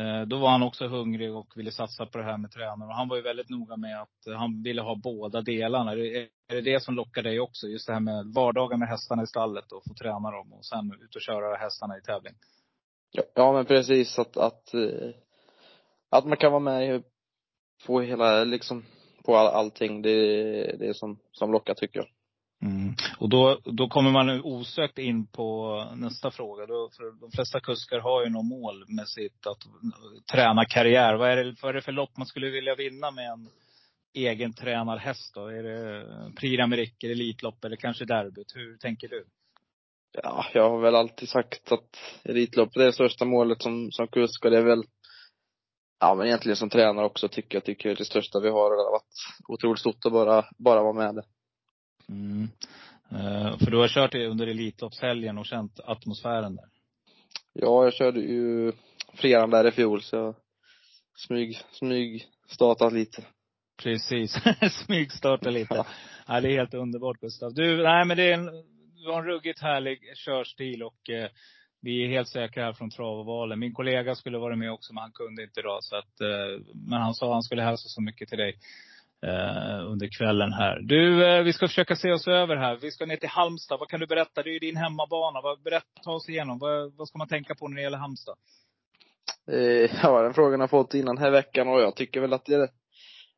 eh 0.00 0.26
då 0.26 0.38
var 0.38 0.50
han 0.50 0.62
också 0.62 0.88
hungrig 0.88 1.34
och 1.34 1.52
ville 1.56 1.70
satsa 1.70 2.06
på 2.06 2.18
det 2.18 2.24
här 2.24 2.38
med 2.38 2.50
tränare. 2.50 2.88
Och 2.88 2.94
han 2.94 3.08
var 3.08 3.16
ju 3.16 3.22
väldigt 3.22 3.48
noga 3.48 3.76
med 3.76 4.02
att 4.02 4.36
han 4.36 4.62
ville 4.62 4.82
ha 4.82 4.94
båda 4.94 5.40
delarna. 5.40 5.92
Är 5.92 5.96
det, 5.96 6.28
är 6.48 6.54
det 6.54 6.60
det 6.60 6.82
som 6.82 6.94
lockar 6.94 7.22
dig 7.22 7.40
också? 7.40 7.66
Just 7.66 7.86
det 7.86 7.92
här 7.92 8.00
med 8.00 8.26
vardagen 8.26 8.78
med 8.78 8.88
hästarna 8.88 9.22
i 9.22 9.26
stallet 9.26 9.72
och 9.72 9.82
få 9.88 9.94
träna 9.94 10.30
dem 10.30 10.52
och 10.52 10.64
sen 10.64 10.92
ut 11.02 11.16
och 11.16 11.22
köra 11.22 11.56
hästarna 11.56 11.98
i 11.98 12.00
tävling. 12.00 12.34
Ja, 13.34 13.52
men 13.52 13.64
precis 13.64 14.18
att, 14.18 14.36
att, 14.36 14.74
eh, 14.74 15.10
att 16.10 16.26
man 16.26 16.36
kan 16.36 16.52
vara 16.52 16.60
med 16.60 17.02
på 17.86 18.00
hela, 18.00 18.44
liksom, 18.44 18.84
på 19.26 19.36
all, 19.36 19.46
allting. 19.46 20.02
Det 20.02 20.10
är 20.10 20.76
det 20.76 20.94
som, 20.94 21.18
som 21.32 21.52
lockar 21.52 21.74
tycker 21.74 21.98
jag. 21.98 22.08
Mm. 22.62 22.94
Och 23.18 23.28
då, 23.28 23.60
då 23.64 23.88
kommer 23.88 24.10
man 24.10 24.40
osökt 24.44 24.98
in 24.98 25.26
på 25.26 25.84
nästa 25.96 26.30
fråga. 26.30 26.66
Då, 26.66 26.90
för 26.96 27.20
de 27.20 27.30
flesta 27.30 27.60
kuskar 27.60 27.98
har 27.98 28.24
ju 28.24 28.30
något 28.30 28.46
mål 28.46 28.84
med 28.88 29.08
sitt 29.08 29.46
att 29.46 29.58
träna 30.32 30.64
karriär. 30.64 31.14
Vad 31.14 31.30
är, 31.30 31.44
det, 31.44 31.54
vad 31.62 31.68
är 31.68 31.74
det 31.74 31.82
för 31.82 31.92
lopp 31.92 32.16
man 32.16 32.26
skulle 32.26 32.50
vilja 32.50 32.74
vinna 32.74 33.10
med 33.10 33.30
en 33.30 33.48
egen 34.14 34.52
tränarhäst 34.52 35.34
då? 35.34 35.46
Är 35.46 35.62
det 35.62 36.06
Prix 36.40 36.60
d'Amérique, 36.60 37.10
Elitlopp 37.10 37.64
eller 37.64 37.76
kanske 37.76 38.04
derbyt? 38.04 38.52
Hur 38.54 38.76
tänker 38.76 39.08
du? 39.08 39.24
Ja, 40.22 40.46
jag 40.54 40.70
har 40.70 40.80
väl 40.80 40.94
alltid 40.94 41.28
sagt 41.28 41.72
att 41.72 41.96
Elitlopp 42.24 42.76
är 42.76 42.80
det 42.80 42.92
största 42.92 43.24
målet 43.24 43.62
som, 43.62 43.92
som 43.92 44.08
kusk 44.08 44.44
och 44.44 44.50
det 44.50 44.58
är 44.58 44.64
väl 44.64 44.84
Ja 45.98 46.14
men 46.14 46.26
egentligen 46.26 46.56
som 46.56 46.70
tränare 46.70 47.06
också 47.06 47.28
tycker 47.28 47.56
jag, 47.56 47.64
tycker 47.64 47.96
det 47.96 48.04
största 48.04 48.40
vi 48.40 48.48
har. 48.48 48.70
Det 48.70 48.82
har 48.82 48.90
varit 48.90 49.04
otroligt 49.48 49.80
stort 49.80 50.06
att 50.06 50.12
bara, 50.12 50.44
bara 50.58 50.82
vara 50.82 50.92
med 50.92 51.14
det. 51.14 51.24
Mm. 52.08 52.48
Uh, 53.12 53.58
för 53.58 53.70
du 53.70 53.76
har 53.76 53.88
kört 53.88 54.14
under 54.14 54.46
Elitloppshelgen 54.46 55.38
och 55.38 55.46
känt 55.46 55.80
atmosfären 55.84 56.56
där? 56.56 56.64
Ja, 57.52 57.84
jag 57.84 57.94
körde 57.94 58.20
ju 58.20 58.72
fredagen 59.14 59.50
där 59.50 59.66
i 59.66 59.70
fjol 59.70 60.02
så 60.02 60.16
jag 60.16 60.34
smyg, 61.16 61.58
smyg 61.70 62.26
startat 62.48 62.92
lite. 62.92 63.24
Precis, 63.82 64.36
smygstarta 64.86 65.50
lite. 65.50 65.74
Ja. 65.74 65.86
ja. 66.26 66.40
det 66.40 66.48
är 66.48 66.58
helt 66.58 66.74
underbart 66.74 67.20
Gustav. 67.20 67.54
Du, 67.54 67.82
nej 67.82 68.04
men 68.04 68.16
det 68.16 68.22
är 68.22 68.34
en, 68.34 68.46
du 68.94 69.10
har 69.10 69.18
en 69.18 69.26
ruggigt 69.26 69.60
härlig 69.60 70.16
körstil 70.16 70.82
och 70.82 71.10
eh, 71.10 71.30
vi 71.80 72.04
är 72.04 72.08
helt 72.08 72.28
säkra 72.28 72.64
här 72.64 72.72
från 72.72 72.90
Travovalen. 72.90 73.58
Min 73.58 73.74
kollega 73.74 74.14
skulle 74.14 74.38
vara 74.38 74.56
med 74.56 74.72
också 74.72 74.94
men 74.94 75.02
han 75.02 75.12
kunde 75.12 75.42
inte 75.42 75.60
idag. 75.60 75.84
Så 75.84 75.96
att, 75.96 76.20
eh, 76.20 76.62
men 76.74 77.00
han 77.00 77.14
sa 77.14 77.26
att 77.26 77.32
han 77.32 77.42
skulle 77.42 77.62
hälsa 77.62 77.88
så 77.88 78.02
mycket 78.02 78.28
till 78.28 78.38
dig 78.38 78.58
eh, 79.22 79.86
under 79.86 80.08
kvällen 80.18 80.52
här. 80.52 80.80
Du, 80.80 81.26
eh, 81.26 81.42
vi 81.42 81.52
ska 81.52 81.68
försöka 81.68 81.96
se 81.96 82.12
oss 82.12 82.28
över 82.28 82.56
här. 82.56 82.76
Vi 82.76 82.90
ska 82.90 83.06
ner 83.06 83.16
till 83.16 83.28
Halmstad. 83.28 83.78
Vad 83.78 83.88
kan 83.88 84.00
du 84.00 84.06
berätta? 84.06 84.42
Det 84.42 84.50
är 84.50 84.52
ju 84.52 84.58
din 84.58 84.76
hemmabana. 84.76 85.40
Vad, 85.40 85.62
berätta, 85.62 86.02
ta 86.04 86.12
oss 86.12 86.28
igenom. 86.28 86.58
Vad, 86.58 86.92
vad 86.96 87.08
ska 87.08 87.18
man 87.18 87.28
tänka 87.28 87.54
på 87.54 87.68
när 87.68 87.76
det 87.76 87.82
gäller 87.82 87.98
Halmstad? 87.98 88.36
Ja, 90.02 90.22
den 90.22 90.34
frågan 90.34 90.60
har 90.60 90.62
jag 90.62 90.70
fått 90.70 90.94
innan 90.94 91.14
den 91.14 91.24
här 91.24 91.30
veckan 91.30 91.68
och 91.68 91.80
jag 91.80 91.96
tycker 91.96 92.20
väl 92.20 92.32
att 92.32 92.44
det 92.44 92.54
är 92.54 92.68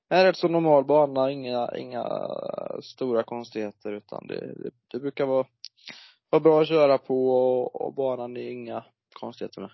en 0.09 0.25
rätt 0.25 0.37
så 0.37 0.49
normal 0.49 0.85
bana. 0.85 1.31
Inga, 1.31 1.71
inga 1.77 2.07
stora 2.83 3.23
konstigheter 3.23 3.93
utan 3.93 4.27
det, 4.27 4.41
det, 4.41 4.71
det 4.93 4.99
brukar 4.99 5.27
vara, 5.27 5.47
vara 6.31 6.41
bra 6.41 6.61
att 6.61 6.69
köra 6.69 6.99
på 6.99 7.31
och, 7.31 7.87
och 7.87 7.95
banan 7.95 8.37
är 8.37 8.51
inga 8.51 8.85
konstigheter 9.13 9.61
med. 9.61 9.71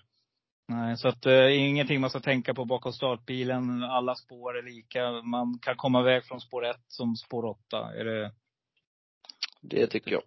Nej, 0.67 0.97
så 0.97 1.07
att 1.07 1.25
eh, 1.25 1.59
ingenting 1.59 2.01
man 2.01 2.09
ska 2.09 2.19
tänka 2.19 2.53
på 2.53 2.65
bakom 2.65 2.93
startbilen. 2.93 3.83
Alla 3.83 4.15
spår 4.15 4.57
är 4.57 4.63
lika. 4.63 5.11
Man 5.11 5.59
kan 5.61 5.75
komma 5.75 5.99
iväg 5.99 6.23
från 6.23 6.41
spår 6.41 6.65
ett 6.65 6.83
som 6.87 7.15
spår 7.15 7.45
åtta. 7.45 7.93
Är 7.95 8.05
det? 8.05 8.31
Det 9.61 9.87
tycker 9.87 10.11
jag. 10.11 10.21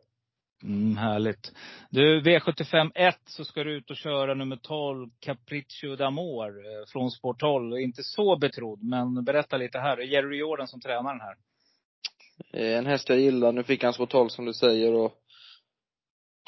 Mm, 0.62 0.96
härligt. 0.96 1.52
Du, 1.90 2.20
V75 2.20 2.90
1 2.94 3.18
så 3.24 3.44
ska 3.44 3.64
du 3.64 3.76
ut 3.76 3.90
och 3.90 3.96
köra 3.96 4.34
nummer 4.34 4.56
12, 4.56 5.10
Capriccio 5.20 5.96
d'Amor, 5.96 6.48
eh, 6.48 6.86
från 6.86 7.10
spår 7.10 7.34
12. 7.34 7.78
Inte 7.78 8.02
så 8.02 8.36
betrodd, 8.36 8.82
men 8.82 9.24
berätta 9.24 9.56
lite 9.56 9.78
här. 9.78 9.96
Det 9.96 10.02
är 10.02 10.06
Jerry 10.06 10.38
Jordan 10.38 10.68
som 10.68 10.80
tränar 10.80 11.12
den 11.12 11.20
här. 11.20 11.36
Eh, 12.52 12.78
en 12.78 12.86
häst 12.86 13.08
jag 13.08 13.18
gillar. 13.18 13.52
Nu 13.52 13.62
fick 13.62 13.84
han 13.84 13.92
spår 13.92 14.06
12 14.06 14.28
som 14.28 14.44
du 14.44 14.52
säger 14.52 14.94
och 14.94 15.12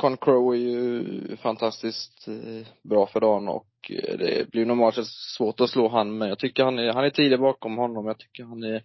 Con 0.00 0.16
Crow 0.16 0.54
är 0.54 0.58
ju 0.58 1.36
fantastiskt 1.36 2.28
eh, 2.28 2.66
bra 2.82 3.06
för 3.06 3.20
dagen 3.20 3.48
och 3.48 3.90
eh, 3.90 4.18
det 4.18 4.50
blir 4.50 4.66
normalt 4.66 4.94
sett 4.94 5.06
svårt 5.06 5.60
att 5.60 5.70
slå 5.70 5.88
han 5.88 6.18
men 6.18 6.28
jag 6.28 6.38
tycker 6.38 6.64
han 6.64 6.78
är, 6.78 6.92
han 6.92 7.04
är 7.04 7.10
tidig 7.10 7.40
bakom 7.40 7.76
honom. 7.76 8.06
Jag 8.06 8.18
tycker 8.18 8.44
han 8.44 8.62
är 8.62 8.82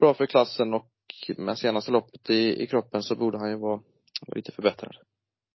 bra 0.00 0.14
för 0.14 0.26
klassen 0.26 0.74
och 0.74 0.90
med 1.36 1.58
senaste 1.58 1.90
loppet 1.90 2.30
i, 2.30 2.62
i 2.62 2.66
kroppen 2.66 3.02
så 3.02 3.16
borde 3.16 3.38
han 3.38 3.50
ju 3.50 3.56
vara 3.56 3.80
lite 4.34 4.52
förbättrad. 4.52 4.96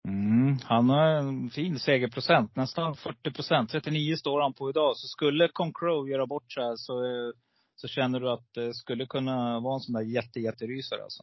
Mm, 0.08 0.58
han 0.64 0.90
har 0.90 1.06
en 1.06 1.50
fin 1.50 1.78
segerprocent. 1.78 2.56
Nästan 2.56 2.94
40 2.94 3.30
procent. 3.30 3.70
39 3.70 4.16
står 4.16 4.40
han 4.40 4.52
på 4.52 4.70
idag. 4.70 4.96
Så 4.96 5.06
skulle 5.06 5.48
Con 5.48 5.72
Crow 5.72 6.08
göra 6.08 6.26
bort 6.26 6.52
sig 6.52 6.76
så, 6.76 7.02
så 7.76 7.88
känner 7.88 8.20
du 8.20 8.30
att 8.30 8.54
det 8.54 8.74
skulle 8.74 9.06
kunna 9.06 9.60
vara 9.60 9.74
en 9.74 9.80
sån 9.80 9.94
där 9.94 10.02
jätte, 10.02 10.40
jätterysare 10.40 11.02
alltså? 11.02 11.22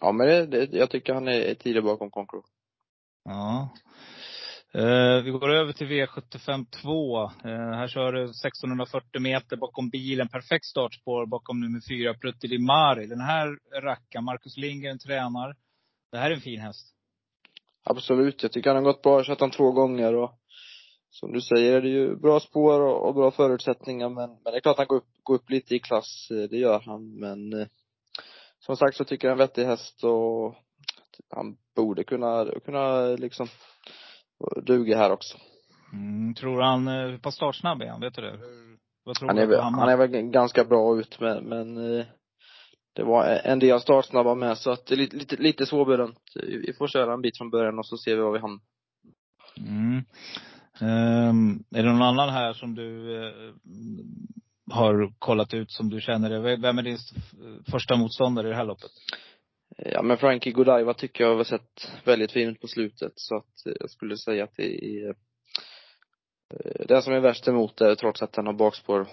Ja 0.00 0.12
men 0.12 0.26
det, 0.26 0.46
det, 0.46 0.68
jag 0.72 0.90
tycker 0.90 1.14
han 1.14 1.28
är 1.28 1.54
tidig 1.54 1.84
bakom 1.84 2.10
Con 2.10 2.26
Crow. 2.26 2.44
Ja. 3.24 3.68
Eh, 4.72 5.22
vi 5.22 5.30
går 5.30 5.50
över 5.50 5.72
till 5.72 5.86
V75 5.86 6.66
2. 6.82 7.22
Eh, 7.22 7.30
här 7.50 7.88
kör 7.88 8.12
du 8.12 8.22
1640 8.22 9.20
meter 9.20 9.56
bakom 9.56 9.90
bilen. 9.90 10.28
Perfekt 10.28 10.64
startspår 10.64 11.26
bakom 11.26 11.60
nummer 11.60 11.80
fyra, 11.88 12.14
Prutti 12.14 12.58
Mari. 12.58 13.06
Den 13.06 13.20
här 13.20 13.58
rackaren, 13.82 14.24
Marcus 14.24 14.56
Lindgren 14.56 14.98
tränar. 14.98 15.56
Det 16.12 16.18
här 16.18 16.30
är 16.30 16.34
en 16.34 16.40
fin 16.40 16.60
häst. 16.60 16.94
Absolut. 17.84 18.42
Jag 18.42 18.52
tycker 18.52 18.70
han 18.70 18.84
har 18.84 18.92
gått 18.92 19.02
bra. 19.02 19.12
Jag 19.12 19.18
har 19.18 19.24
kört 19.24 19.40
han 19.40 19.50
två 19.50 19.72
gånger 19.72 20.14
och 20.14 20.40
som 21.10 21.32
du 21.32 21.40
säger 21.40 21.72
är 21.72 21.82
det 21.82 21.88
ju 21.88 22.16
bra 22.16 22.40
spår 22.40 22.80
och, 22.80 23.08
och 23.08 23.14
bra 23.14 23.30
förutsättningar 23.30 24.08
men, 24.08 24.30
men 24.30 24.52
det 24.52 24.56
är 24.56 24.60
klart 24.60 24.78
han 24.78 24.86
går 24.86 24.96
upp, 24.96 25.08
går 25.22 25.34
upp 25.34 25.50
lite 25.50 25.74
i 25.74 25.78
klass. 25.78 26.28
Eh, 26.30 26.48
det 26.50 26.56
gör 26.56 26.80
han. 26.80 27.14
Men 27.20 27.52
eh, 27.52 27.66
som 28.58 28.76
sagt 28.76 28.96
så 28.96 29.04
tycker 29.04 29.28
jag 29.28 29.32
en 29.32 29.38
vettig 29.38 29.64
häst 29.64 30.04
och 30.04 30.54
han 31.34 31.56
borde 31.76 32.04
kunna, 32.04 32.46
kunna 32.64 33.02
liksom 33.02 33.46
duga 34.62 34.96
här 34.96 35.10
också. 35.10 35.38
Mm, 35.92 36.34
tror 36.34 36.60
han, 36.60 36.88
eh, 36.88 37.06
hur 37.06 37.18
pass 37.18 37.34
startsnabb 37.34 37.82
är 37.82 37.88
han? 37.88 38.00
Vet 38.00 38.14
du 38.14 38.22
det? 38.22 38.38
Vad 39.04 39.16
tror 39.16 39.28
han 39.28 39.38
är, 39.38 39.46
du 39.46 39.60
han, 39.60 39.74
han 39.74 39.88
är 39.88 39.96
väl 39.96 40.10
ganska 40.10 40.64
bra 40.64 40.98
ut 40.98 41.20
men, 41.20 41.44
men 41.44 41.98
eh, 41.98 42.06
det 42.92 43.02
var 43.02 43.40
en 43.44 43.58
del 43.58 43.80
startsnabba 43.80 44.34
med 44.34 44.58
så 44.58 44.70
att 44.70 44.86
det 44.86 44.94
är 44.94 44.96
lite, 44.96 45.16
lite, 45.16 45.36
lite 45.36 45.66
svårbedömt. 45.66 46.18
Vi 46.66 46.72
får 46.78 46.88
köra 46.88 47.12
en 47.12 47.22
bit 47.22 47.38
från 47.38 47.50
början 47.50 47.78
och 47.78 47.86
så 47.86 47.96
ser 47.96 48.16
vi 48.16 48.22
var 48.22 48.32
vi 48.32 48.38
hamnar. 48.38 48.60
Mm. 49.58 50.04
Um, 50.80 51.64
är 51.74 51.82
det 51.82 51.92
någon 51.92 52.02
annan 52.02 52.28
här 52.28 52.52
som 52.52 52.74
du 52.74 53.16
uh, 53.16 53.54
har 54.70 55.12
kollat 55.18 55.54
ut 55.54 55.70
som 55.70 55.90
du 55.90 56.00
känner, 56.00 56.56
vem 56.56 56.78
är 56.78 56.82
din 56.82 56.98
första 57.70 57.96
motståndare 57.96 58.46
i 58.46 58.50
det 58.50 58.56
här 58.56 58.64
loppet? 58.64 58.90
Ja 59.76 60.02
men 60.02 60.16
Frankie 60.16 60.52
Godiva 60.52 60.94
tycker 60.94 61.24
jag 61.24 61.36
har 61.36 61.44
sett 61.44 61.90
väldigt 62.04 62.32
fin 62.32 62.48
ut 62.48 62.60
på 62.60 62.68
slutet 62.68 63.12
så 63.16 63.36
att 63.36 63.76
jag 63.80 63.90
skulle 63.90 64.16
säga 64.16 64.44
att 64.44 64.56
det 64.56 64.84
är 64.84 65.08
eh, 66.54 66.86
den 66.88 67.02
som 67.02 67.12
är 67.12 67.20
värst 67.20 67.48
emot 67.48 67.76
det 67.76 67.96
trots 67.96 68.22
att 68.22 68.32
den 68.32 68.46
har 68.46 68.52
bakspår. 68.52 69.06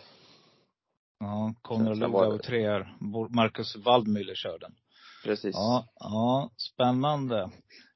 Ja, 1.19 1.53
Konrad 1.61 1.97
Lugauer 1.97 2.37
trear. 2.37 2.95
Marcus 3.35 3.75
Waldmüller 3.75 4.35
kör 4.35 4.59
den. 4.59 4.75
Precis. 5.23 5.55
Ja, 5.55 5.87
ja, 5.99 6.51
spännande. 6.57 7.49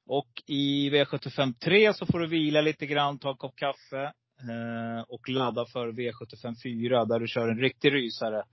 Och 0.06 0.42
i 0.46 0.90
V75 0.90 1.54
3 1.58 1.94
så 1.94 2.06
får 2.06 2.18
du 2.18 2.26
vila 2.26 2.60
lite 2.60 2.86
grann, 2.86 3.18
ta 3.18 3.30
en 3.30 3.36
kopp 3.36 3.56
kaffe 3.56 4.02
eh, 4.40 5.02
och 5.08 5.28
ladda 5.28 5.66
för 5.66 5.92
V75 5.92 6.54
4 6.62 7.04
där 7.04 7.20
du 7.20 7.28
kör 7.28 7.48
en 7.48 7.58
riktig 7.58 7.94
rysare. 7.94 8.44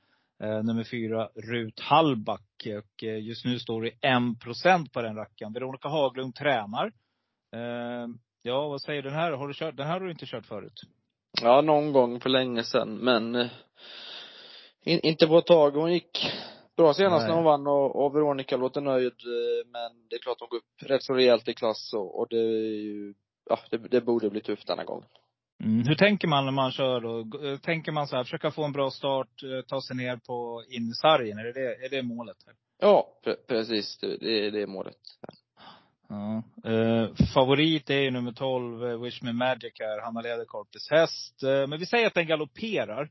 Eh, 0.44 0.64
nummer 0.64 0.84
fyra, 0.84 1.30
Rut 1.36 1.80
Hallback. 1.80 2.68
Och 2.78 3.04
eh, 3.04 3.20
just 3.20 3.46
nu 3.46 3.60
står 3.60 3.82
det 3.82 3.92
en 4.02 4.40
procent 4.40 4.94
på 4.94 5.02
den 5.02 5.16
rackaren. 5.16 5.54
Veronica 5.54 5.88
Haglund 5.88 6.36
tränar. 6.36 6.92
Eh, 7.56 8.08
ja, 8.42 8.68
vad 8.68 8.82
säger 8.82 9.02
den 9.02 9.14
här? 9.14 9.32
Har 9.32 9.48
du 9.48 9.54
kört, 9.54 9.78
den 9.78 9.88
här 9.88 9.94
har 9.94 10.06
du 10.06 10.12
inte 10.12 10.26
kört 10.26 10.46
förut? 10.46 10.82
Ja, 11.42 11.62
någon 11.62 11.94
gång 11.94 12.20
för 12.20 12.30
länge 12.30 12.64
sedan, 12.64 12.98
men 12.98 13.36
in, 14.84 15.00
inte 15.04 15.28
på 15.28 15.38
ett 15.38 15.46
tag. 15.46 15.72
Hon 15.72 15.94
gick 15.94 16.32
bra 16.78 16.94
senast 16.94 17.22
Nej. 17.22 17.28
när 17.28 17.36
hon 17.36 17.44
vann 17.44 17.68
och, 17.68 18.06
och 18.06 18.16
Veronica 18.16 18.58
låter 18.58 18.82
nöjd. 18.82 19.14
Men 19.66 20.08
det 20.10 20.16
är 20.16 20.20
klart 20.20 20.40
hon 20.40 20.50
går 20.50 20.58
upp 20.58 20.90
rätt 20.90 21.04
så 21.04 21.14
rejält 21.14 21.48
i 21.48 21.54
klass 21.54 21.94
och, 21.94 22.20
och 22.20 22.28
det 22.30 22.40
är 22.40 22.82
ju, 22.82 23.14
ja, 23.50 23.60
det, 23.72 23.78
det 23.78 24.02
borde 24.02 24.30
bli 24.30 24.42
tufft 24.42 24.68
denna 24.68 24.84
gången. 24.84 25.08
Mm. 25.64 25.88
Hur 25.88 25.96
tänker 25.96 26.28
man 26.28 26.46
när 26.46 26.52
man 26.52 26.72
kör 26.72 27.02
då? 27.02 27.58
Tänker 27.58 27.92
man 27.92 28.08
så 28.08 28.16
här, 28.16 28.24
försöka 28.24 28.52
få 28.52 28.64
en 28.64 28.72
bra 28.72 28.92
start, 28.92 29.44
eh, 29.44 29.62
ta 29.68 29.82
sig 29.82 29.96
ner 29.96 30.18
på 30.18 30.64
insargen? 30.70 31.38
Är 31.38 31.44
det, 31.44 31.86
är 31.86 31.90
det 31.90 32.04
målet? 32.04 32.38
Ja, 32.80 33.20
pre 33.24 33.36
precis. 33.48 33.98
Det, 33.98 34.18
det, 34.18 34.50
det 34.50 34.62
är 34.62 34.68
målet. 34.68 34.98
Ja. 36.10 36.44
Eh, 36.72 37.10
favorit 37.34 37.90
är 37.90 38.00
ju 38.00 38.12
nummer 38.12 38.32
12, 38.32 38.86
eh, 38.86 39.02
Wish 39.02 39.22
Me 39.22 39.34
Magic 39.34 39.74
här, 39.80 40.02
Hanna 40.02 40.22
Lederkorpes 40.22 40.90
häst. 40.90 41.44
Eh, 41.44 41.68
men 41.68 41.80
vi 41.80 41.86
säger 41.86 42.08
att 42.08 42.14
den 42.14 42.28
galopperar 42.28 43.10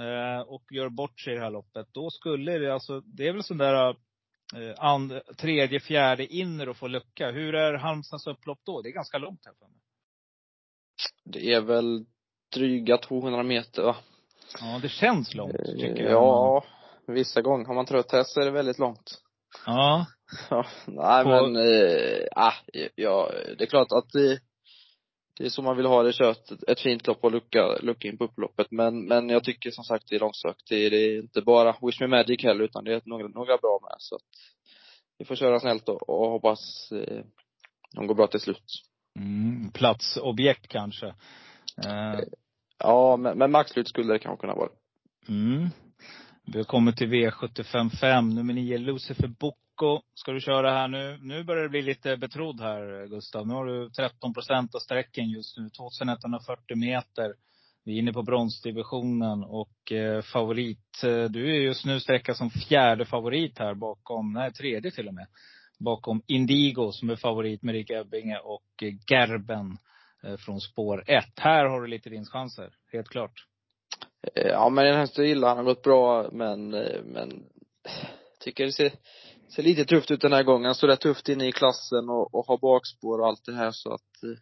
eh, 0.00 0.40
och 0.40 0.64
gör 0.70 0.88
bort 0.88 1.20
sig 1.20 1.32
i 1.32 1.36
det 1.36 1.42
här 1.42 1.50
loppet. 1.50 1.86
Då 1.92 2.10
skulle 2.10 2.58
det 2.58 2.74
alltså, 2.74 3.00
det 3.00 3.28
är 3.28 3.32
väl 3.32 3.42
sån 3.42 3.58
där 3.58 3.88
eh, 3.88 4.74
and, 4.78 5.20
tredje, 5.36 5.80
fjärde 5.80 6.26
inner 6.26 6.68
och 6.68 6.76
få 6.76 6.86
lucka. 6.86 7.30
Hur 7.30 7.54
är 7.54 7.74
Halmstads 7.74 8.26
upplopp 8.26 8.60
då? 8.64 8.82
Det 8.82 8.88
är 8.88 8.92
ganska 8.92 9.18
långt 9.18 9.46
här 9.46 9.54
för 9.58 9.66
mig. 9.66 9.80
Det 11.24 11.52
är 11.52 11.60
väl 11.60 12.04
dryga 12.54 12.98
200 12.98 13.42
meter 13.42 13.82
va? 13.82 13.96
Ja, 14.60 14.78
det 14.82 14.88
känns 14.88 15.34
långt 15.34 15.54
eh, 15.54 15.64
tycker 15.64 16.02
jag. 16.02 16.12
Ja, 16.12 16.64
vissa 17.06 17.42
gånger. 17.42 17.66
Har 17.66 17.74
man 17.74 17.86
trött 17.86 18.12
häst 18.12 18.34
så 18.34 18.40
är 18.40 18.44
det 18.44 18.50
väldigt 18.50 18.78
långt. 18.78 19.20
Ja. 19.66 20.06
ja 20.50 20.66
nej 20.86 21.24
På... 21.24 21.30
men, 21.30 21.56
ah, 22.32 22.54
ja, 22.94 23.30
det 23.58 23.64
är 23.64 23.66
klart 23.66 23.92
att 23.92 24.10
det, 24.12 24.38
det 25.38 25.44
är 25.44 25.48
så 25.48 25.62
man 25.62 25.76
vill 25.76 25.86
ha 25.86 26.02
det 26.02 26.12
kört. 26.12 26.50
Ett 26.68 26.80
fint 26.80 27.06
lopp 27.06 27.24
och 27.24 27.32
lucka, 27.32 27.78
lucka 27.82 28.08
in 28.08 28.18
på 28.18 28.24
upploppet. 28.24 28.66
Men, 28.70 29.04
men 29.04 29.28
jag 29.28 29.44
tycker 29.44 29.70
som 29.70 29.84
sagt 29.84 30.04
det 30.08 30.16
är 30.16 30.20
långsökt. 30.20 30.68
Det 30.68 30.86
är, 30.86 30.90
det 30.90 30.96
är 30.96 31.18
inte 31.18 31.42
bara 31.42 31.76
Wish 31.82 32.00
Me 32.00 32.06
Magic 32.06 32.42
heller 32.42 32.64
utan 32.64 32.84
det 32.84 32.94
är 32.94 33.02
några, 33.04 33.28
några 33.28 33.56
bra 33.56 33.78
med. 33.82 33.96
Så 33.98 34.14
att 34.14 34.22
vi 35.18 35.24
får 35.24 35.36
köra 35.36 35.60
snällt 35.60 35.88
och, 35.88 36.08
och 36.08 36.30
hoppas 36.30 36.92
eh, 36.92 37.24
de 37.94 38.06
går 38.06 38.14
bra 38.14 38.26
till 38.26 38.40
slut. 38.40 38.64
Mm, 39.18 39.70
platsobjekt 39.70 40.68
kanske. 40.68 41.06
Eh, 41.86 42.20
Ja, 42.78 43.16
men, 43.16 43.38
men 43.38 43.50
maxslut 43.50 43.88
skulle 43.88 44.12
det 44.12 44.18
kanske 44.18 44.40
kunna 44.40 44.54
vara. 44.54 44.68
mm. 45.28 45.68
Vi 46.46 46.64
kommit 46.64 46.96
till 46.96 47.08
V755, 47.08 48.34
nummer 48.34 48.54
9, 48.54 48.78
Lucifer 48.78 49.28
Bocco. 49.28 50.00
Ska 50.14 50.32
du 50.32 50.40
köra 50.40 50.70
här 50.70 50.88
nu? 50.88 51.18
Nu 51.22 51.44
börjar 51.44 51.62
det 51.62 51.68
bli 51.68 51.82
lite 51.82 52.16
betrodd 52.16 52.60
här, 52.60 53.06
Gustav. 53.06 53.46
Nu 53.46 53.54
har 53.54 53.66
du 53.66 53.90
13 53.90 54.34
procent 54.34 54.74
av 54.74 54.78
sträcken 54.78 55.30
just 55.30 55.58
nu. 55.58 55.70
2140 55.70 56.76
meter. 56.76 57.34
Vi 57.84 57.94
är 57.94 57.98
inne 57.98 58.12
på 58.12 58.22
bronsdivisionen 58.22 59.44
och 59.44 59.92
eh, 59.92 60.22
favorit. 60.22 61.02
Eh, 61.04 61.24
du 61.24 61.56
är 61.56 61.60
just 61.60 61.84
nu 61.84 62.00
sträckad 62.00 62.36
som 62.36 62.50
fjärde 62.50 63.06
favorit 63.06 63.58
här 63.58 63.74
bakom, 63.74 64.32
nej 64.32 64.52
tredje 64.52 64.90
till 64.90 65.08
och 65.08 65.14
med. 65.14 65.26
Bakom 65.78 66.22
Indigo 66.26 66.92
som 66.92 67.10
är 67.10 67.16
favorit 67.16 67.62
med 67.62 67.72
Rick 67.72 67.90
Ebbinge 67.90 68.38
och 68.38 68.82
Gerben 69.10 69.78
eh, 70.24 70.36
från 70.36 70.60
spår 70.60 71.04
1. 71.06 71.24
Här 71.36 71.64
har 71.64 71.80
du 71.80 71.86
lite 71.86 72.10
vinstchanser, 72.10 72.76
helt 72.92 73.08
klart. 73.08 73.46
Eh, 74.34 74.46
ja, 74.46 74.68
men 74.68 74.84
den 74.84 74.96
hästen 74.96 75.24
gillar 75.24 75.38
illa. 75.38 75.48
Han 75.48 75.56
har 75.56 75.64
gått 75.64 75.82
bra, 75.82 76.30
men, 76.32 76.74
eh, 76.74 77.02
men 77.04 77.44
tycker 78.40 78.64
det 78.64 78.72
ser, 78.72 78.92
ser 79.54 79.62
lite 79.62 79.84
tufft 79.84 80.10
ut 80.10 80.20
den 80.20 80.32
här 80.32 80.42
gången. 80.42 80.64
Han 80.64 80.74
står 80.74 80.88
rätt 80.88 81.00
tufft 81.00 81.28
inne 81.28 81.48
i 81.48 81.52
klassen 81.52 82.08
och, 82.08 82.34
och 82.34 82.46
har 82.46 82.58
bakspår 82.58 83.18
och 83.18 83.26
allt 83.26 83.44
det 83.44 83.54
här 83.54 83.70
så 83.72 83.92
att 83.92 84.22
eh, 84.22 84.38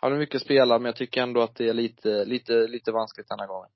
han 0.00 0.12
har 0.12 0.18
mycket 0.18 0.36
att 0.36 0.42
spela, 0.42 0.78
men 0.78 0.86
jag 0.86 0.96
tycker 0.96 1.22
ändå 1.22 1.40
att 1.40 1.54
det 1.54 1.68
är 1.68 1.74
lite, 1.74 2.24
lite, 2.24 2.52
lite 2.52 2.92
vanskligt 2.92 3.28
den 3.28 3.38
här 3.40 3.46
gången. 3.46 3.70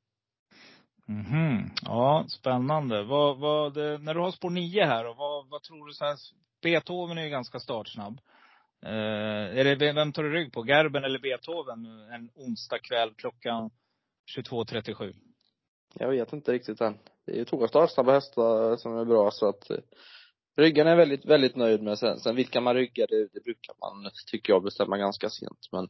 Mhm. 1.08 1.70
Ja, 1.82 2.24
spännande. 2.28 3.02
Vad, 3.02 3.38
vad, 3.38 3.74
det, 3.74 3.98
när 3.98 4.14
du 4.14 4.20
har 4.20 4.30
spår 4.30 4.50
9 4.50 4.84
här, 4.84 5.06
och 5.08 5.16
vad, 5.16 5.48
vad 5.48 5.62
tror 5.62 5.86
du 5.86 5.92
så 5.92 6.04
här, 6.04 6.16
Beethoven 6.62 7.18
är 7.18 7.22
ju 7.22 7.30
ganska 7.30 7.60
startsnabb. 7.60 8.20
Eh, 8.82 9.58
är 9.58 9.64
det, 9.76 9.92
vem 9.92 10.12
tar 10.12 10.22
du 10.22 10.32
rygg 10.32 10.52
på? 10.52 10.66
Gerben 10.66 11.04
eller 11.04 11.18
Beethoven 11.18 11.86
en 11.86 12.30
onsdag 12.34 12.78
kväll 12.78 13.14
klockan 13.14 13.70
22.37? 14.36 15.14
Jag 15.94 16.10
vet 16.10 16.32
inte 16.32 16.52
riktigt 16.52 16.80
än. 16.80 16.98
Det 17.26 17.32
är 17.32 17.36
ju 17.36 17.44
två 17.44 17.68
startsnabba 17.68 18.12
hästar 18.12 18.76
som 18.76 18.98
är 18.98 19.04
bra 19.04 19.30
så 19.30 19.48
att 19.48 19.70
eh, 19.70 19.76
ryggen 20.56 20.86
är 20.86 20.90
jag 20.90 20.96
väldigt, 20.96 21.24
väldigt 21.24 21.56
nöjd 21.56 21.82
med. 21.82 21.98
Sen, 21.98 22.20
sen 22.20 22.36
vilka 22.36 22.60
man 22.60 22.74
ryggar, 22.74 23.06
det, 23.06 23.28
det 23.32 23.44
brukar 23.44 23.74
man, 23.80 24.10
tycker 24.30 24.52
jag, 24.52 24.62
bestämma 24.62 24.96
ganska 24.98 25.30
sent. 25.30 25.68
Men, 25.72 25.88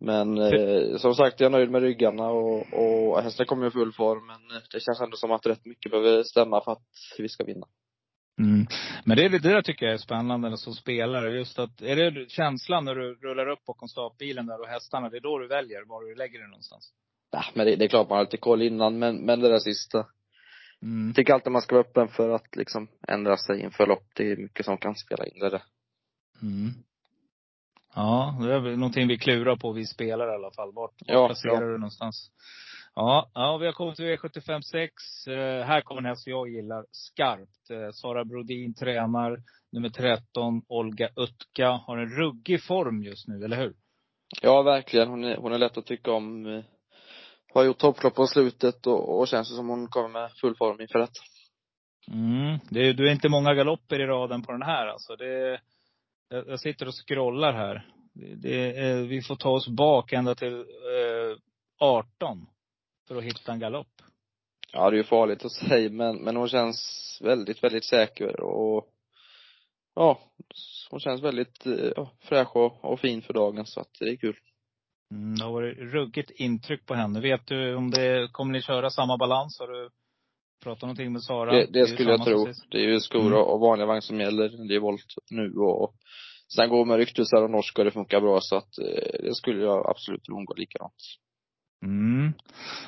men 0.00 0.38
eh, 0.38 0.96
som 0.96 1.14
sagt, 1.14 1.40
jag 1.40 1.46
är 1.46 1.50
nöjd 1.50 1.70
med 1.70 1.82
ryggarna 1.82 2.28
och, 2.28 2.66
och 2.72 3.22
hästen 3.22 3.46
kommer 3.46 3.66
i 3.66 3.70
full 3.70 3.92
form. 3.92 4.26
Men 4.26 4.56
eh, 4.56 4.62
det 4.72 4.80
känns 4.80 5.00
ändå 5.00 5.16
som 5.16 5.32
att 5.32 5.46
rätt 5.46 5.66
mycket 5.66 5.92
behöver 5.92 6.22
stämma 6.22 6.64
för 6.64 6.72
att 6.72 6.82
vi 7.18 7.28
ska 7.28 7.44
vinna. 7.44 7.66
Mm. 8.38 8.66
Men 9.04 9.16
det, 9.16 9.24
är 9.24 9.28
det 9.28 9.38
där 9.38 9.62
tycker 9.62 9.86
jag 9.86 9.92
är 9.94 9.98
spännande 9.98 10.56
som 10.56 10.74
spelare. 10.74 11.38
Just 11.38 11.58
att, 11.58 11.82
är 11.82 11.96
det 11.96 12.30
känslan 12.30 12.84
när 12.84 12.94
du 12.94 13.14
rullar 13.14 13.48
upp 13.48 13.64
bakom 13.66 13.88
startbilen 13.88 14.46
där 14.46 14.60
och 14.60 14.68
hästarna, 14.68 15.08
det 15.08 15.16
är 15.16 15.20
då 15.20 15.38
du 15.38 15.48
väljer 15.48 15.84
var 15.88 16.04
du 16.04 16.14
lägger 16.14 16.38
dig 16.38 16.48
någonstans? 16.48 16.92
Ja, 17.30 17.44
men 17.54 17.66
det, 17.66 17.76
det 17.76 17.84
är 17.84 17.88
klart 17.88 18.08
man 18.08 18.16
har 18.16 18.24
lite 18.24 18.36
koll 18.36 18.62
innan, 18.62 18.98
men, 18.98 19.16
men 19.16 19.40
det 19.40 19.48
där 19.48 19.58
sista. 19.58 20.06
Mm. 20.82 21.14
Tycker 21.14 21.34
alltid 21.34 21.52
man 21.52 21.62
ska 21.62 21.74
vara 21.74 21.86
öppen 21.86 22.08
för 22.08 22.30
att 22.30 22.56
liksom 22.56 22.88
ändra 23.08 23.36
sig 23.36 23.60
inför 23.60 23.86
lopp. 23.86 24.06
Det 24.14 24.32
är 24.32 24.36
mycket 24.36 24.66
som 24.66 24.78
kan 24.78 24.94
spela 24.94 25.26
in 25.26 25.38
det 25.38 25.50
där. 25.50 25.62
Mm. 26.42 26.70
Ja, 27.94 28.36
det 28.40 28.54
är 28.54 28.60
någonting 28.60 29.08
vi 29.08 29.18
klurar 29.18 29.56
på, 29.56 29.72
vi 29.72 29.86
spelare 29.86 30.30
i 30.30 30.34
alla 30.34 30.50
fall. 30.50 30.72
Vart, 30.72 30.90
vart 30.90 30.92
Ja, 31.06 31.26
placerar 31.26 31.54
ja. 31.54 31.60
du 31.60 31.72
någonstans? 31.78 32.30
Ja, 32.94 33.30
ja, 33.34 33.56
vi 33.56 33.66
har 33.66 33.72
kommit 33.72 33.96
till 33.96 34.04
V75 34.04 34.60
6. 34.60 34.92
Eh, 35.26 35.64
här 35.66 35.80
kommer 35.80 36.00
en 36.00 36.06
häst 36.06 36.26
jag 36.26 36.48
gillar 36.48 36.84
skarpt. 36.90 37.70
Eh, 37.70 37.90
Sara 37.92 38.24
Brodin 38.24 38.74
tränar. 38.74 39.38
Nummer 39.72 39.88
13, 39.88 40.62
Olga 40.68 41.08
Utka. 41.16 41.68
Har 41.70 41.98
en 41.98 42.08
ruggig 42.10 42.62
form 42.64 43.02
just 43.02 43.28
nu, 43.28 43.44
eller 43.44 43.56
hur? 43.56 43.74
Ja, 44.42 44.62
verkligen. 44.62 45.08
Hon 45.08 45.24
är, 45.24 45.36
hon 45.36 45.52
är 45.52 45.58
lätt 45.58 45.78
att 45.78 45.86
tycka 45.86 46.12
om. 46.12 46.46
eh, 46.46 46.64
Har 47.54 47.64
gjort 47.64 47.78
topplopp 47.78 48.14
på 48.14 48.26
slutet 48.26 48.86
och, 48.86 49.18
och 49.20 49.28
känns 49.28 49.56
som 49.56 49.68
hon 49.68 49.86
kommer 49.88 50.08
med 50.08 50.30
full 50.40 50.56
form 50.56 50.80
inför 50.80 50.98
detta. 50.98 51.20
Mm. 52.12 52.58
Det 52.70 52.80
är, 52.88 52.92
du 52.94 53.08
är 53.08 53.12
inte 53.12 53.28
många 53.28 53.54
galopper 53.54 54.00
i 54.00 54.06
raden 54.06 54.42
på 54.42 54.52
den 54.52 54.62
här 54.62 54.86
alltså. 54.86 55.16
Det, 55.16 55.60
jag, 56.30 56.48
jag 56.48 56.60
sitter 56.60 56.88
och 56.88 56.94
scrollar 57.08 57.52
här. 57.52 57.86
Det, 58.36 58.76
är- 58.78 59.02
vi 59.02 59.22
får 59.22 59.36
ta 59.36 59.50
oss 59.50 59.68
bak 59.68 60.12
ända 60.12 60.34
till 60.34 60.54
eh, 60.54 61.36
18. 61.78 62.46
För 63.08 63.16
att 63.16 63.24
hitta 63.24 63.52
en 63.52 63.60
galopp. 63.60 64.02
Ja, 64.72 64.90
det 64.90 64.96
är 64.96 64.98
ju 64.98 65.04
farligt 65.04 65.44
att 65.44 65.52
säga, 65.52 65.90
men, 65.90 66.16
men 66.16 66.36
hon 66.36 66.48
känns 66.48 67.18
väldigt, 67.24 67.62
väldigt 67.64 67.84
säker 67.84 68.40
och 68.40 68.86
ja, 69.94 70.20
hon 70.90 71.00
känns 71.00 71.22
väldigt 71.22 71.66
eh, 71.66 71.92
ja, 71.96 72.12
fräsch 72.20 72.56
och, 72.56 72.84
och 72.84 73.00
fin 73.00 73.22
för 73.22 73.32
dagen 73.34 73.66
så 73.66 73.80
att 73.80 73.90
det 74.00 74.04
är 74.08 74.16
kul. 74.16 74.36
Mm, 75.14 75.34
det 75.34 75.44
har 75.44 75.52
varit 75.52 75.78
ruggigt 75.78 76.30
intryck 76.30 76.86
på 76.86 76.94
henne. 76.94 77.20
Vet 77.20 77.46
du 77.46 77.74
om 77.74 77.90
det, 77.90 78.28
kommer 78.32 78.52
ni 78.52 78.62
köra 78.62 78.90
samma 78.90 79.16
balans? 79.16 79.58
Har 79.60 79.68
du 79.68 79.90
pratat 80.60 80.82
någonting 80.82 81.12
med 81.12 81.22
Sara? 81.22 81.52
Det, 81.52 81.66
det 81.72 81.78
ju 81.78 81.86
skulle 81.86 82.10
jag 82.10 82.24
tro. 82.24 82.46
Det 82.70 82.78
är 82.78 82.82
ju 82.88 83.00
skor 83.00 83.20
Mm. 83.20 83.32
och, 83.32 83.54
och 83.54 83.60
vanliga 83.60 83.86
vagn 83.86 84.02
som 84.02 84.20
gäller. 84.20 84.68
Det 84.68 84.74
är 84.74 84.80
volt 84.80 85.14
nu 85.30 85.52
och 85.54 85.94
sen 86.56 86.68
går 86.68 86.84
med 86.84 86.96
ryktusar 86.96 87.42
och 87.42 87.50
norsk 87.50 87.78
och 87.78 87.84
det 87.84 87.90
funkar 87.90 88.20
bra 88.20 88.38
så 88.40 88.56
att 88.56 88.78
eh, 88.78 89.22
det 89.22 89.34
skulle 89.34 89.62
jag 89.62 89.90
absolut 89.90 90.24
tro 90.24 90.34
hon 90.34 90.44
går 90.44 90.56
likadant. 90.56 90.94
Mm. 91.84 92.32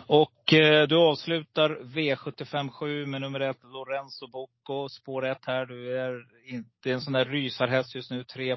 Och 0.06 0.52
eh, 0.52 0.86
du 0.88 0.96
avslutar 0.96 1.70
V75 1.84 3.06
med 3.06 3.20
nummer 3.20 3.40
ett, 3.40 3.62
Lorenzo 3.62 4.26
Bocco, 4.32 4.88
spår 4.88 5.26
ett 5.26 5.44
här. 5.46 5.66
Du 5.66 5.98
är 5.98 6.24
inte 6.54 6.90
en 6.92 7.00
sån 7.00 7.12
där 7.12 7.24
rysarhäst 7.24 7.94
just 7.94 8.10
nu, 8.10 8.24
3 8.24 8.56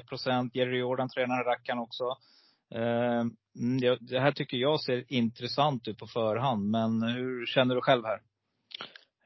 Jerry 0.52 0.78
Jordan 0.78 1.08
tränar 1.08 1.44
rackaren 1.44 1.78
också. 1.78 2.04
Eh, 2.74 3.20
mm, 3.60 3.80
det- 3.80 3.98
det 4.00 4.20
här 4.20 4.32
tycker 4.32 4.56
jag 4.56 4.80
ser 4.80 5.04
intressant 5.12 5.88
ut 5.88 5.98
på 5.98 6.06
förhand. 6.06 6.70
Men 6.70 7.02
hur 7.02 7.46
känner 7.46 7.74
du 7.74 7.80
själv 7.80 8.04
här? 8.04 8.18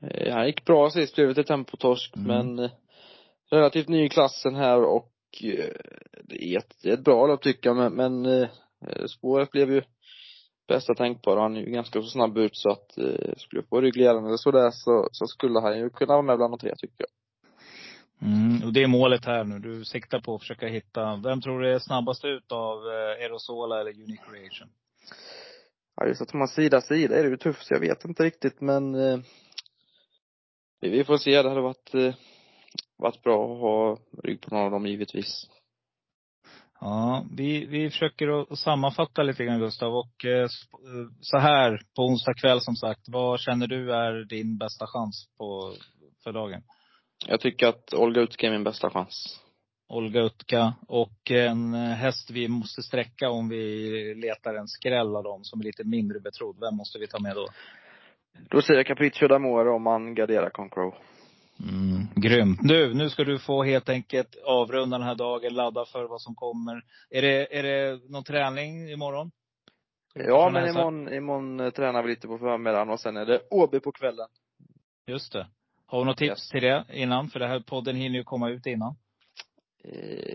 Eh, 0.02 0.32
Han 0.34 0.46
gick 0.46 0.64
bra 0.64 0.90
sist, 0.90 1.14
blev 1.14 1.28
lite 1.28 1.44
tempotorsk 1.44 2.16
Mm. 2.16 2.26
men 2.26 2.64
eh, 2.64 2.70
relativt 3.50 3.88
ny 3.88 4.04
i 4.04 4.08
klassen 4.08 4.54
här 4.54 4.82
och 4.82 5.12
eh, 5.42 5.74
det 6.24 6.44
är 6.44 6.58
ett, 6.58 6.84
ett 6.84 7.04
bra 7.04 7.26
lopp 7.26 7.42
tycker 7.42 7.70
jag 7.70 7.76
men, 7.76 8.22
men 8.24 8.48
spåret 9.08 9.50
blev 9.50 9.72
ju 9.72 9.82
bästa 10.70 10.94
tänkbara. 10.94 11.40
Han 11.40 11.56
är 11.56 11.60
ju 11.60 11.70
ganska 11.70 12.02
så 12.02 12.08
snabb 12.08 12.38
ut 12.38 12.56
så 12.56 12.70
att 12.70 12.98
eh, 12.98 13.34
skulle 13.36 13.62
få 13.62 13.80
ryggledaren 13.80 14.26
eller 14.26 14.36
sådär 14.36 14.70
så, 14.70 15.08
så 15.12 15.26
skulle 15.26 15.60
han 15.60 15.78
ju 15.78 15.90
kunna 15.90 16.12
vara 16.12 16.22
med 16.22 16.36
bland 16.36 16.52
de 16.52 16.58
tre 16.58 16.74
tycker 16.76 17.04
jag. 17.04 17.10
Mm, 18.28 18.66
och 18.66 18.72
det 18.72 18.82
är 18.82 18.86
målet 18.86 19.24
här 19.24 19.44
nu. 19.44 19.58
Du 19.58 19.84
siktar 19.84 20.20
på 20.20 20.34
att 20.34 20.40
försöka 20.40 20.66
hitta, 20.66 21.20
vem 21.24 21.40
tror 21.40 21.60
du 21.60 21.74
är 21.74 21.78
snabbast 21.78 22.24
ut 22.24 22.52
av 22.52 22.78
eh, 22.78 23.22
Aerosola 23.22 23.80
eller 23.80 23.90
Unique 23.90 24.22
Creation? 24.30 24.68
Ja 25.96 26.06
just 26.06 26.22
att 26.22 26.32
man 26.32 26.48
sida 26.48 26.80
sida 26.80 27.18
är 27.18 27.22
det 27.22 27.28
ju 27.28 27.36
tufft 27.36 27.66
så 27.66 27.74
jag 27.74 27.80
vet 27.80 28.04
inte 28.04 28.22
riktigt 28.22 28.60
men 28.60 28.94
eh, 28.94 29.18
vi, 30.80 31.04
får 31.04 31.16
se. 31.16 31.42
Det 31.42 31.48
hade 31.48 31.60
varit, 31.60 31.94
eh, 31.94 32.14
varit 32.98 33.22
bra 33.22 33.52
att 33.52 33.60
ha 33.60 33.98
rygg 34.22 34.40
på 34.40 34.54
någon 34.54 34.64
av 34.64 34.70
dem 34.70 34.86
givetvis. 34.86 35.46
Ja, 36.80 37.26
vi, 37.36 37.66
vi 37.66 37.90
försöker 37.90 38.52
att 38.52 38.58
sammanfatta 38.58 39.22
lite 39.22 39.44
grann 39.44 39.60
Gustav. 39.60 39.94
Och 39.94 40.24
eh, 40.24 40.42
eh, 40.42 40.48
så 41.20 41.38
här 41.38 41.80
på 41.96 42.02
onsdag 42.02 42.34
kväll 42.34 42.60
som 42.60 42.76
sagt, 42.76 43.08
vad 43.08 43.40
känner 43.40 43.66
du 43.66 43.94
är 43.94 44.24
din 44.24 44.58
bästa 44.58 44.86
chans 44.86 45.28
på, 45.38 45.74
för 46.24 46.32
dagen? 46.32 46.62
Jag 47.26 47.40
tycker 47.40 47.66
att 47.66 47.94
Olga 47.94 48.20
Utke 48.20 48.46
är 48.46 48.50
min 48.50 48.64
bästa 48.64 48.90
chans. 48.90 49.40
Olga 49.88 50.20
Utka 50.20 50.74
och 50.88 51.30
en 51.30 51.74
häst 51.74 52.30
vi 52.30 52.48
måste 52.48 52.82
sträcka 52.82 53.30
om 53.30 53.48
vi 53.48 54.14
letar 54.14 54.54
en 54.54 54.68
skräll 54.68 55.16
av 55.16 55.24
dem 55.24 55.44
som 55.44 55.60
är 55.60 55.64
lite 55.64 55.84
mindre 55.84 56.20
betrodd. 56.20 56.56
Vem 56.60 56.76
måste 56.76 56.98
vi 56.98 57.06
ta 57.06 57.18
med 57.18 57.36
då? 57.36 57.48
Då 58.50 58.62
säger 58.62 58.78
jag 58.78 58.86
Capriccio 58.86 59.28
d'Amore 59.28 59.68
om 59.68 59.82
man 59.82 60.14
garderar 60.14 60.50
Concrow. 60.50 60.94
Mm, 61.60 62.06
grymt. 62.16 62.62
Nu, 62.62 62.94
nu 62.94 63.10
ska 63.10 63.24
du 63.24 63.38
få 63.38 63.62
helt 63.62 63.88
enkelt 63.88 64.36
avrunda 64.44 64.98
den 64.98 65.06
här 65.06 65.14
dagen, 65.14 65.54
ladda 65.54 65.84
för 65.84 66.04
vad 66.04 66.20
som 66.20 66.34
kommer. 66.34 66.82
Är 67.10 67.22
det, 67.22 67.58
är 67.58 67.62
det 67.62 68.00
någon 68.10 68.24
träning 68.24 68.90
imorgon? 68.90 69.30
Ja, 70.14 70.44
Från 70.44 70.52
men 70.52 70.68
imorgon, 70.68 71.12
imorgon 71.12 71.60
eh, 71.60 71.70
tränar 71.70 72.02
vi 72.02 72.08
lite 72.08 72.26
på 72.26 72.38
förmiddagen 72.38 72.90
och 72.90 73.00
sen 73.00 73.16
är 73.16 73.26
det 73.26 73.40
Åby 73.50 73.80
på 73.80 73.92
kvällen. 73.92 74.28
Just 75.06 75.32
det. 75.32 75.46
Har 75.86 75.98
du 75.98 76.04
något 76.04 76.18
tips 76.18 76.30
Yes. 76.30 76.48
till 76.48 76.62
det 76.62 76.84
innan? 76.92 77.28
För 77.28 77.40
det 77.40 77.46
här 77.46 77.60
podden 77.60 77.96
hinner 77.96 78.18
ju 78.18 78.24
komma 78.24 78.50
ut 78.50 78.66
innan. 78.66 78.96
Eh, 79.84 80.34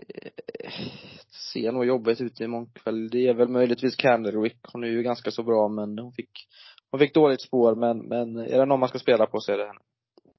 ser 1.52 1.72
nog 1.72 1.84
jobbigt 1.86 2.20
ut 2.20 2.40
imorgon 2.40 2.66
kväll. 2.74 3.10
Det 3.10 3.28
är 3.28 3.34
väl 3.34 3.48
möjligtvis 3.48 3.96
Candlewick. 3.96 4.58
Hon 4.72 4.84
är 4.84 4.88
ju 4.88 5.02
ganska 5.02 5.30
så 5.30 5.42
bra 5.42 5.68
men 5.68 5.98
hon 5.98 6.12
fick, 6.12 6.30
hon 6.96 7.06
fick 7.06 7.14
dåligt 7.14 7.40
spår 7.40 7.74
men, 7.74 7.98
men 7.98 8.36
är 8.36 8.58
det 8.58 8.64
någon 8.64 8.80
man 8.80 8.88
ska 8.88 8.98
spela 8.98 9.26
på 9.26 9.40
så 9.40 9.52
är 9.52 9.58
det 9.58 9.66
henne. 9.66 9.80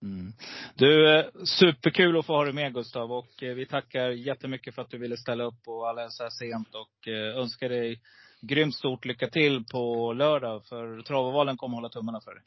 Mm. 0.02 0.34
Du, 0.76 1.16
eh, 1.16 1.26
superkul 1.60 2.20
att 2.20 2.26
få 2.26 2.34
ha 2.34 2.44
dig 2.44 2.54
med 2.54 2.74
Gustav. 2.74 3.12
Och 3.12 3.44
eh, 3.44 3.56
vi 3.56 3.66
tackar 3.66 4.10
jättemycket 4.10 4.76
för 4.76 4.82
att 4.82 4.90
du 4.90 4.98
ville 4.98 5.18
ställa 5.18 5.44
upp 5.44 5.68
och 5.68 5.90
alla 5.90 6.10
så 6.10 6.24
här 6.24 6.30
sent. 6.30 6.76
Och 6.76 7.08
eh, 7.08 7.38
önskar 7.38 7.70
dig 7.70 8.02
grymt 8.42 8.76
stort 8.76 9.06
lycka 9.06 9.28
till 9.28 9.66
på 9.72 10.14
lördag. 10.14 10.66
För 10.66 11.02
Travovalen 11.02 11.58
kommer 11.58 11.76
hålla 11.76 11.90
tummarna 11.90 12.22
för 12.22 12.32
dig. 12.32 12.44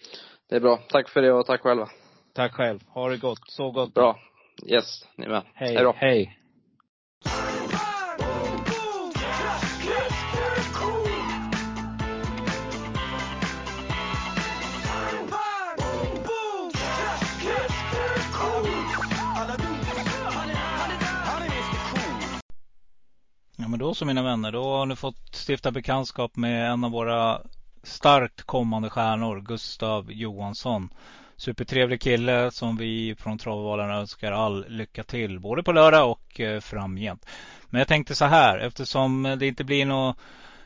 Det 0.48 0.56
är 0.56 0.60
bra. 0.60 0.76
Tack 0.88 1.08
för 1.08 1.22
det 1.22 1.32
och 1.32 1.46
tack 1.46 1.60
själva. 1.60 1.88
Tack 2.34 2.52
själv. 2.52 2.80
Ha 2.86 3.08
det 3.08 3.16
gott. 3.16 3.50
Så 3.50 3.70
gott. 3.70 3.94
Bra. 3.94 4.18
Yes, 4.66 5.06
ni 5.16 5.28
med. 5.28 5.42
Hej. 5.54 5.92
Hej. 5.96 6.38
Då 23.80 23.94
så 23.94 24.04
mina 24.04 24.22
vänner, 24.22 24.52
då 24.52 24.62
har 24.62 24.86
ni 24.86 24.96
fått 24.96 25.34
stifta 25.48 25.70
bekantskap 25.70 26.36
med 26.36 26.70
en 26.70 26.84
av 26.84 26.90
våra 26.90 27.40
starkt 27.82 28.42
kommande 28.42 28.90
stjärnor, 28.90 29.40
Gustav 29.40 30.12
Johansson. 30.12 30.88
Supertrevlig 31.36 32.00
kille 32.00 32.50
som 32.50 32.76
vi 32.76 33.14
från 33.18 33.38
Travvalarna 33.38 33.94
önskar 33.94 34.32
all 34.32 34.64
lycka 34.68 35.04
till 35.04 35.40
både 35.40 35.62
på 35.62 35.72
lördag 35.72 36.10
och 36.10 36.40
eh, 36.40 36.60
framgent. 36.60 37.26
Men 37.66 37.78
jag 37.78 37.88
tänkte 37.88 38.14
så 38.14 38.24
här 38.24 38.58
eftersom 38.58 39.36
det 39.38 39.46
inte 39.46 39.64
blir 39.64 39.86
något 39.86 40.16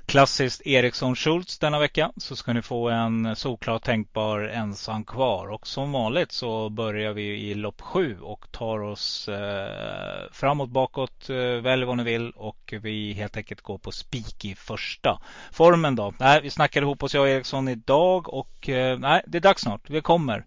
klassiskt 0.07 0.67
Eriksson 0.67 1.17
Schultz 1.17 1.59
denna 1.59 1.79
vecka 1.79 2.13
så 2.17 2.37
ska 2.37 2.53
ni 2.53 2.63
få 2.63 2.89
en 2.89 3.37
såklart 3.37 3.83
tänkbar 3.83 4.41
ensam 4.41 5.05
kvar. 5.05 5.49
Och 5.49 5.67
som 5.67 5.93
vanligt 5.93 6.33
så 6.33 6.69
börjar 6.69 7.13
vi 7.13 7.23
i 7.23 7.55
lopp 7.55 7.81
sju 7.81 8.19
och 8.21 8.47
tar 8.51 8.83
oss 8.83 9.29
eh, 9.29 10.31
framåt, 10.33 10.71
bakåt, 10.71 11.31
eh, 11.31 11.37
välj 11.37 11.85
vad 11.85 11.97
ni 11.97 12.05
vill 12.05 12.31
och 12.31 12.75
vi 12.83 13.13
helt 13.13 13.37
enkelt 13.37 13.61
går 13.61 13.79
på 13.79 13.93
spik 13.93 14.45
i 14.45 14.55
första. 14.55 15.21
Formen 15.53 15.97
då? 15.97 16.15
Nej, 16.19 16.41
vi 16.43 16.51
snackade 16.51 16.85
ihop 16.85 17.03
oss 17.03 17.15
jag 17.15 17.23
och 17.23 17.29
Eriksson 17.29 17.69
idag 17.69 18.35
och 18.35 18.69
eh, 18.69 18.99
nej, 18.99 19.23
det 19.27 19.39
är 19.39 19.43
dags 19.43 19.63
snart. 19.63 19.91
Vi 19.91 20.01
kommer. 20.01 20.45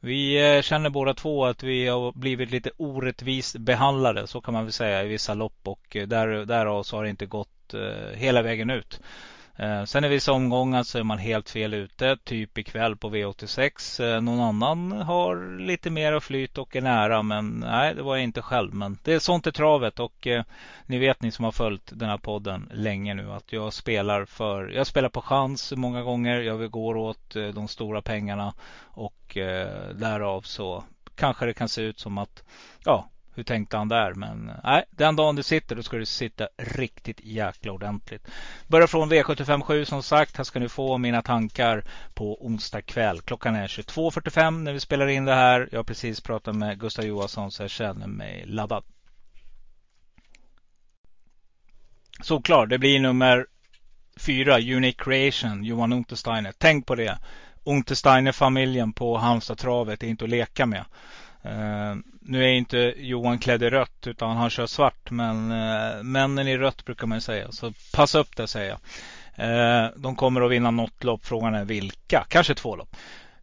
Vi 0.00 0.54
eh, 0.56 0.62
känner 0.62 0.90
båda 0.90 1.14
två 1.14 1.44
att 1.44 1.62
vi 1.62 1.86
har 1.86 2.12
blivit 2.12 2.50
lite 2.50 2.70
orättvist 2.76 3.56
behandlade, 3.56 4.26
så 4.26 4.40
kan 4.40 4.54
man 4.54 4.64
väl 4.64 4.72
säga 4.72 5.04
i 5.04 5.08
vissa 5.08 5.34
lopp 5.34 5.58
och 5.62 5.96
eh, 5.96 6.06
där, 6.06 6.46
därav 6.46 6.82
så 6.82 6.96
har 6.96 7.04
det 7.04 7.10
inte 7.10 7.26
gått 7.26 7.57
eh, 7.74 8.16
hela 8.16 8.42
vägen 8.42 8.70
ut. 8.70 9.00
Eh, 9.60 9.84
sen 9.84 10.04
i 10.04 10.08
vissa 10.08 10.32
omgångar 10.32 10.82
så 10.82 10.98
är 10.98 11.02
man 11.02 11.18
helt 11.18 11.50
fel 11.50 11.74
ute. 11.74 12.16
Typ 12.24 12.58
ikväll 12.58 12.96
på 12.96 13.10
V86. 13.10 14.04
Eh, 14.04 14.20
någon 14.20 14.40
annan 14.40 14.92
har 14.92 15.58
lite 15.58 15.90
mer 15.90 16.20
flyt 16.20 16.58
och 16.58 16.76
är 16.76 16.80
nära. 16.80 17.22
Men 17.22 17.50
nej, 17.50 17.94
det 17.94 18.02
var 18.02 18.16
jag 18.16 18.24
inte 18.24 18.42
själv. 18.42 18.74
Men 18.74 18.98
det 19.04 19.12
är 19.12 19.18
sånt 19.18 19.46
i 19.46 19.52
travet. 19.52 20.00
Och 20.00 20.26
eh, 20.26 20.44
ni 20.86 20.98
vet 20.98 21.22
ni 21.22 21.30
som 21.30 21.44
har 21.44 21.52
följt 21.52 21.90
den 21.94 22.08
här 22.08 22.18
podden 22.18 22.68
länge 22.72 23.14
nu 23.14 23.32
att 23.32 23.52
jag 23.52 23.72
spelar 23.72 24.24
för. 24.24 24.68
Jag 24.68 24.86
spelar 24.86 25.08
på 25.08 25.20
chans 25.20 25.72
många 25.76 26.02
gånger. 26.02 26.40
Jag 26.40 26.70
går 26.70 26.96
åt 26.96 27.36
eh, 27.36 27.48
de 27.48 27.68
stora 27.68 28.02
pengarna. 28.02 28.54
Och 28.82 29.36
eh, 29.36 29.88
därav 29.94 30.42
så 30.42 30.84
kanske 31.14 31.46
det 31.46 31.54
kan 31.54 31.68
se 31.68 31.82
ut 31.82 31.98
som 31.98 32.18
att 32.18 32.42
ja, 32.84 33.08
hur 33.38 33.44
tänkte 33.44 33.76
han 33.76 33.88
där? 33.88 34.14
Men 34.14 34.50
nej, 34.64 34.84
den 34.90 35.16
dagen 35.16 35.36
du 35.36 35.42
sitter 35.42 35.76
då 35.76 35.82
ska 35.82 35.96
du 35.96 36.06
sitta 36.06 36.48
riktigt 36.56 37.20
jäkla 37.22 37.72
ordentligt. 37.72 38.28
Börjar 38.66 38.86
från 38.86 39.12
V757 39.12 39.84
som 39.84 40.02
sagt. 40.02 40.36
Här 40.36 40.44
ska 40.44 40.58
ni 40.58 40.68
få 40.68 40.98
mina 40.98 41.22
tankar 41.22 41.84
på 42.14 42.46
onsdag 42.46 42.82
kväll. 42.82 43.20
Klockan 43.20 43.54
är 43.54 43.66
22.45 43.66 44.62
när 44.62 44.72
vi 44.72 44.80
spelar 44.80 45.06
in 45.06 45.24
det 45.24 45.34
här. 45.34 45.68
Jag 45.72 45.78
har 45.78 45.84
precis 45.84 46.20
pratat 46.20 46.56
med 46.56 46.80
Gustav 46.80 47.04
Johansson 47.04 47.50
så 47.50 47.62
jag 47.62 47.70
känner 47.70 48.06
mig 48.06 48.44
laddad. 48.46 48.84
Såklart, 52.22 52.68
det 52.68 52.78
blir 52.78 53.00
nummer 53.00 53.46
fyra, 54.16 54.58
Unique 54.58 55.04
Creation, 55.04 55.64
Johan 55.64 55.92
Untersteiner. 55.92 56.52
Tänk 56.58 56.86
på 56.86 56.94
det. 56.94 57.18
Untersteiner-familjen 57.64 58.92
på 58.92 59.18
Halmstad-travet 59.18 60.02
är 60.02 60.06
inte 60.06 60.24
att 60.24 60.30
leka 60.30 60.66
med. 60.66 60.84
Uh, 61.48 61.96
nu 62.20 62.44
är 62.44 62.48
inte 62.48 62.94
Johan 62.96 63.38
klädd 63.38 63.62
i 63.62 63.70
rött 63.70 64.06
utan 64.06 64.36
han 64.36 64.50
kör 64.50 64.66
svart. 64.66 65.10
Men 65.10 65.52
uh, 65.52 66.02
männen 66.02 66.48
i 66.48 66.58
rött 66.58 66.84
brukar 66.84 67.06
man 67.06 67.20
säga. 67.20 67.52
Så 67.52 67.72
passa 67.94 68.18
upp 68.18 68.36
det 68.36 68.46
säger 68.46 68.68
jag. 68.68 68.78
Uh, 69.40 69.90
de 69.96 70.16
kommer 70.16 70.40
att 70.40 70.50
vinna 70.50 70.70
något 70.70 71.04
lopp. 71.04 71.26
Frågan 71.26 71.54
är 71.54 71.64
vilka. 71.64 72.26
Kanske 72.28 72.54
två 72.54 72.76
lopp. 72.76 72.96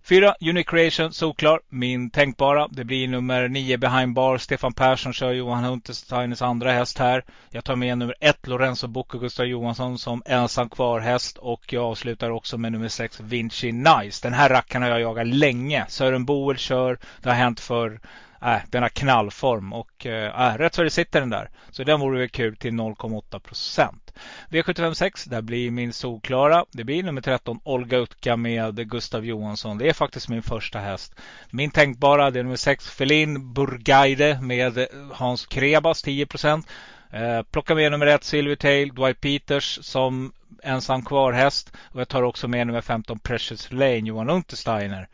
Fyra, 0.07 0.35
Unique 0.41 0.69
Creation, 0.69 1.13
såklar. 1.13 1.59
Min 1.69 2.09
tänkbara. 2.09 2.67
Det 2.67 2.83
blir 2.83 3.07
nummer 3.07 3.47
nio 3.47 3.77
Behind 3.77 4.13
Bar. 4.13 4.37
Stefan 4.37 4.73
Persson 4.73 5.13
kör 5.13 5.33
Johan 5.33 5.63
Huntersteiners 5.63 6.41
andra 6.41 6.71
häst 6.71 6.97
här. 6.97 7.23
Jag 7.49 7.63
tar 7.63 7.75
med 7.75 7.97
nummer 7.97 8.15
ett 8.19 8.47
Lorenzo 8.47 8.87
Bocco 8.87 9.19
Gustav 9.19 9.45
Johansson 9.45 9.99
som 9.99 10.23
ensam 10.25 10.69
kvar 10.69 10.99
häst. 10.99 11.37
Och 11.37 11.73
jag 11.73 11.83
avslutar 11.83 12.29
också 12.29 12.57
med 12.57 12.71
nummer 12.71 12.87
sex 12.87 13.19
Vinci 13.19 13.71
Nice. 13.71 14.27
Den 14.27 14.33
här 14.33 14.49
rackaren 14.49 14.83
har 14.83 14.89
jag 14.89 15.01
jagat 15.01 15.27
länge. 15.27 15.85
Sören 15.87 16.25
Boel 16.25 16.57
kör. 16.57 16.97
Det 17.21 17.29
har 17.29 17.35
hänt 17.35 17.59
för 17.59 17.99
äh, 18.45 18.61
den 18.69 18.83
har 18.83 18.89
knallform 18.89 19.73
och 19.73 20.05
eh, 20.05 20.47
äh, 20.47 20.57
rätt 20.57 20.73
så 20.73 20.83
det 20.83 20.89
sitter 20.89 21.19
den 21.19 21.29
där. 21.29 21.49
Så 21.71 21.83
den 21.83 21.99
vore 21.99 22.19
väl 22.19 22.29
kul 22.29 22.55
till 22.55 22.71
0,8 22.71 23.39
procent. 23.39 24.13
V756, 24.49 25.29
där 25.29 25.41
blir 25.41 25.71
min 25.71 25.93
solklara. 25.93 26.65
Det 26.71 26.83
blir 26.83 27.03
nummer 27.03 27.21
13 27.21 27.59
Olga 27.63 27.97
Utka 27.97 28.37
med 28.37 28.89
Gustav 28.89 29.25
Johansson. 29.25 29.77
Det 29.77 29.89
är 29.89 29.93
faktiskt 29.93 30.29
min 30.29 30.43
första 30.43 30.79
häst. 30.79 31.15
Min 31.49 31.71
tänkbara 31.71 32.31
det 32.31 32.39
är 32.39 32.43
nummer 32.43 32.55
6 32.55 32.89
Felin 32.89 33.53
Burgaide 33.53 34.41
med 34.41 34.77
eh, 34.77 34.85
Hans 35.11 35.45
Krebas 35.45 36.01
10 36.01 36.25
procent. 36.25 36.67
Eh, 37.11 37.41
plocka 37.51 37.75
med 37.75 37.91
nummer 37.91 38.07
1 38.07 38.23
Silvertail 38.23 38.95
Dwight 38.95 39.21
Peters 39.21 39.79
som 39.81 40.33
ensam 40.63 41.05
kvar 41.05 41.31
häst. 41.31 41.71
Och 41.77 41.99
jag 41.99 42.07
tar 42.07 42.23
också 42.23 42.47
med 42.47 42.67
nummer 42.67 42.81
15 42.81 43.19
Precious 43.19 43.71
Lane 43.71 43.97
Johan 43.97 44.29
Untersteiner 44.29 45.07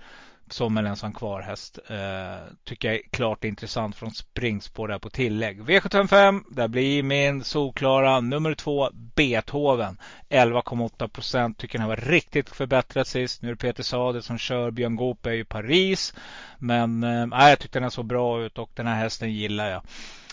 som 0.53 0.77
en 0.77 0.85
ensam 0.85 1.13
kvar 1.13 1.41
häst. 1.41 1.79
Eh, 1.87 2.53
tycker 2.63 2.87
jag 2.87 2.97
är 2.97 3.09
klart 3.11 3.43
intressant 3.43 3.95
från 3.95 4.11
springspår 4.11 4.87
där 4.87 4.99
på 4.99 5.09
tillägg. 5.09 5.61
V75 5.61 6.43
där 6.49 6.67
blir 6.67 7.03
min 7.03 7.43
solklara 7.43 8.19
nummer 8.19 8.55
två 8.55 8.89
Beethoven. 8.93 9.97
11,8 10.29 11.07
procent. 11.07 11.57
Tycker 11.57 11.79
den 11.79 11.87
var 11.87 11.95
riktigt 11.95 12.49
förbättrad 12.49 13.07
sist. 13.07 13.41
Nu 13.41 13.47
är 13.47 13.53
det 13.53 13.57
Peter 13.57 13.83
Sade 13.83 14.21
som 14.21 14.37
kör. 14.37 14.71
Björn 14.71 14.95
Goop 14.95 15.25
är 15.25 15.31
i 15.31 15.43
Paris. 15.43 16.13
Men 16.57 17.03
eh, 17.03 17.49
jag 17.49 17.59
tyckte 17.59 17.79
den 17.79 17.91
såg 17.91 18.05
bra 18.05 18.41
ut 18.41 18.57
och 18.57 18.71
den 18.75 18.87
här 18.87 18.95
hästen 18.95 19.33
gillar 19.33 19.69
jag. 19.69 19.81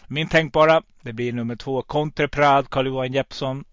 Min 0.06 0.28
tänkbara, 0.28 0.82
det 1.02 1.12
blir 1.12 1.32
nummer 1.32 1.56
två 1.56 1.82
Contreprad, 1.82 2.70
Carl-Johan 2.70 3.12
Jeppsson. 3.12 3.64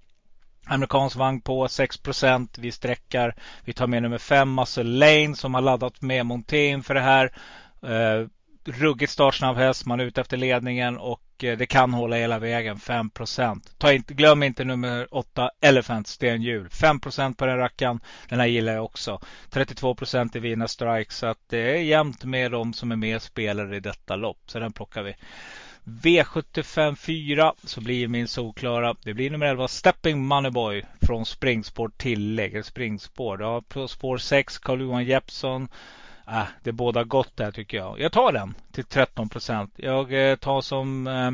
Amerikansk 0.65 1.15
vagn 1.15 1.41
på 1.41 1.67
6% 1.67 2.47
Vi 2.57 2.71
sträckar. 2.71 3.35
Vi 3.63 3.73
tar 3.73 3.87
med 3.87 4.03
nummer 4.03 4.17
5 4.17 4.55
Muscle 4.55 4.83
Lane 4.83 5.35
som 5.35 5.53
har 5.53 5.61
laddat 5.61 6.01
med 6.01 6.25
Montén 6.25 6.83
för 6.83 6.93
det 6.93 7.01
här. 7.01 7.31
Eh, 7.83 8.27
ruggigt 8.65 9.11
startsnabb 9.11 9.57
häst. 9.57 9.85
Man 9.85 9.99
är 9.99 10.03
ute 10.03 10.21
efter 10.21 10.37
ledningen 10.37 10.97
och 10.97 11.43
eh, 11.43 11.57
det 11.57 11.65
kan 11.65 11.93
hålla 11.93 12.15
hela 12.15 12.39
vägen. 12.39 12.79
5 12.79 13.09
Ta 13.77 13.93
inte, 13.93 14.13
Glöm 14.13 14.43
inte 14.43 14.63
nummer 14.63 15.07
8 15.11 15.49
Elephant 15.61 16.07
Stenhjul. 16.07 16.67
5% 16.67 17.35
på 17.35 17.45
den 17.45 17.57
rackaren. 17.57 17.99
Den 18.29 18.39
här 18.39 18.47
gillar 18.47 18.73
jag 18.73 18.85
också. 18.85 19.19
32% 19.49 20.37
i 20.37 20.39
Vina 20.39 20.67
Strike. 20.67 21.13
Så 21.13 21.27
att 21.27 21.39
det 21.49 21.77
är 21.77 21.81
jämnt 21.81 22.23
med 22.23 22.51
de 22.51 22.73
som 22.73 22.91
är 22.91 22.95
med 22.95 23.21
spelare 23.21 23.75
i 23.75 23.79
detta 23.79 24.15
lopp. 24.15 24.39
Så 24.45 24.59
den 24.59 24.73
plockar 24.73 25.03
vi. 25.03 25.15
V75 25.85 26.95
4 26.95 27.53
så 27.63 27.81
blir 27.81 28.07
min 28.07 28.27
solklara. 28.27 28.95
Det 29.03 29.13
blir 29.13 29.29
nummer 29.29 29.45
11 29.45 29.67
Stepping 29.67 30.25
Moneyboy 30.25 30.85
från 31.01 31.25
springspår 31.25 31.91
tillägg. 31.97 32.65
Springspår. 32.65 33.41
Ja, 33.41 33.61
på 33.67 33.87
spår 33.87 34.17
6 34.17 34.57
Carl-Johan 34.57 35.05
Jeppsson. 35.05 35.67
Äh, 36.27 36.43
det 36.63 36.71
båda 36.71 37.03
gott 37.03 37.37
där 37.37 37.51
tycker 37.51 37.77
jag. 37.77 37.99
Jag 37.99 38.11
tar 38.11 38.31
den 38.31 38.55
till 38.71 38.83
13 38.83 39.29
procent. 39.29 39.73
Jag 39.75 40.29
eh, 40.29 40.35
tar 40.35 40.61
som 40.61 41.07
eh, 41.07 41.31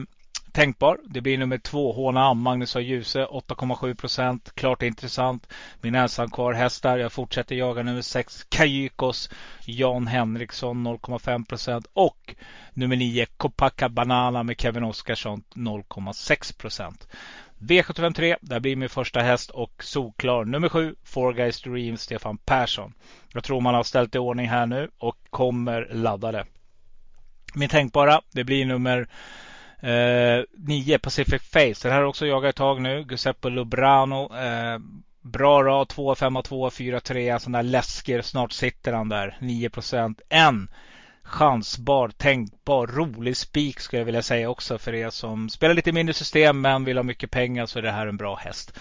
tänkbar. 0.51 0.99
Det 1.03 1.21
blir 1.21 1.37
nummer 1.37 1.57
två 1.57 1.91
Håna 1.93 2.33
Magnus 2.33 2.75
och 2.75 2.81
Ljuse 2.81 3.25
8,7 3.25 3.95
procent. 3.95 4.51
Klart 4.55 4.81
intressant. 4.81 5.47
Min 5.81 5.95
ensam 5.95 6.31
kvar 6.31 6.53
hästar. 6.53 6.97
Jag 6.97 7.11
fortsätter 7.11 7.55
jaga 7.55 7.83
nummer 7.83 8.01
sex 8.01 8.45
Kajykos 8.49 9.29
Jan 9.65 10.07
Henriksson 10.07 10.87
0,5 10.87 11.45
procent. 11.45 11.87
Och 11.93 12.35
nummer 12.73 12.95
nio 12.95 13.25
Kopaka 13.37 13.89
Banana 13.89 14.43
med 14.43 14.61
Kevin 14.61 14.83
Oskarsson 14.83 15.43
0,6 15.55 16.57
procent. 16.57 17.07
V753, 17.59 18.35
där 18.41 18.59
blir 18.59 18.75
min 18.75 18.89
första 18.89 19.19
häst 19.19 19.49
och 19.49 19.83
solklar. 19.83 20.45
Nummer 20.45 20.69
sju, 20.69 20.95
Four 21.03 21.33
Guys 21.33 21.61
Dream, 21.61 21.97
Stefan 21.97 22.37
Persson. 22.37 22.93
Jag 23.33 23.43
tror 23.43 23.61
man 23.61 23.75
har 23.75 23.83
ställt 23.83 24.15
i 24.15 24.17
ordning 24.17 24.47
här 24.47 24.65
nu 24.65 24.89
och 24.97 25.17
kommer 25.29 25.89
laddade. 25.91 26.45
Min 27.53 27.69
tänkbara, 27.69 28.21
det 28.31 28.43
blir 28.43 28.65
nummer 28.65 29.07
Eh, 29.81 30.43
9 30.57 30.99
Pacific 30.99 31.41
Face. 31.41 31.83
Den 31.83 31.91
här 31.91 31.99
har 31.99 32.07
också 32.07 32.25
jagat 32.25 32.49
ett 32.49 32.55
tag 32.55 32.81
nu. 32.81 33.05
Giuseppe 33.09 33.49
Lubrano. 33.49 34.37
Eh, 34.37 34.79
bra 35.21 35.63
rad. 35.63 35.87
2, 35.89 36.15
5, 36.15 36.37
2, 36.43 36.69
4, 36.69 36.99
3. 36.99 37.39
Sån 37.39 37.51
där 37.51 37.63
läsker. 37.63 38.21
Snart 38.21 38.51
sitter 38.51 38.93
han 38.93 39.09
där. 39.09 39.37
9 39.39 39.69
procent. 39.69 40.21
En 40.29 40.69
chansbar, 41.23 42.09
tänkbar, 42.09 42.87
rolig 42.87 43.37
spik 43.37 43.79
skulle 43.79 43.99
jag 43.99 44.05
vilja 44.05 44.21
säga 44.21 44.49
också 44.49 44.77
för 44.77 44.93
er 44.93 45.09
som 45.09 45.49
spelar 45.49 45.75
lite 45.75 45.91
mindre 45.91 46.13
system 46.13 46.61
men 46.61 46.85
vill 46.85 46.97
ha 46.97 47.03
mycket 47.03 47.31
pengar 47.31 47.65
så 47.65 47.79
är 47.79 47.83
det 47.83 47.91
här 47.91 48.07
en 48.07 48.17
bra 48.17 48.35
häst. 48.35 48.79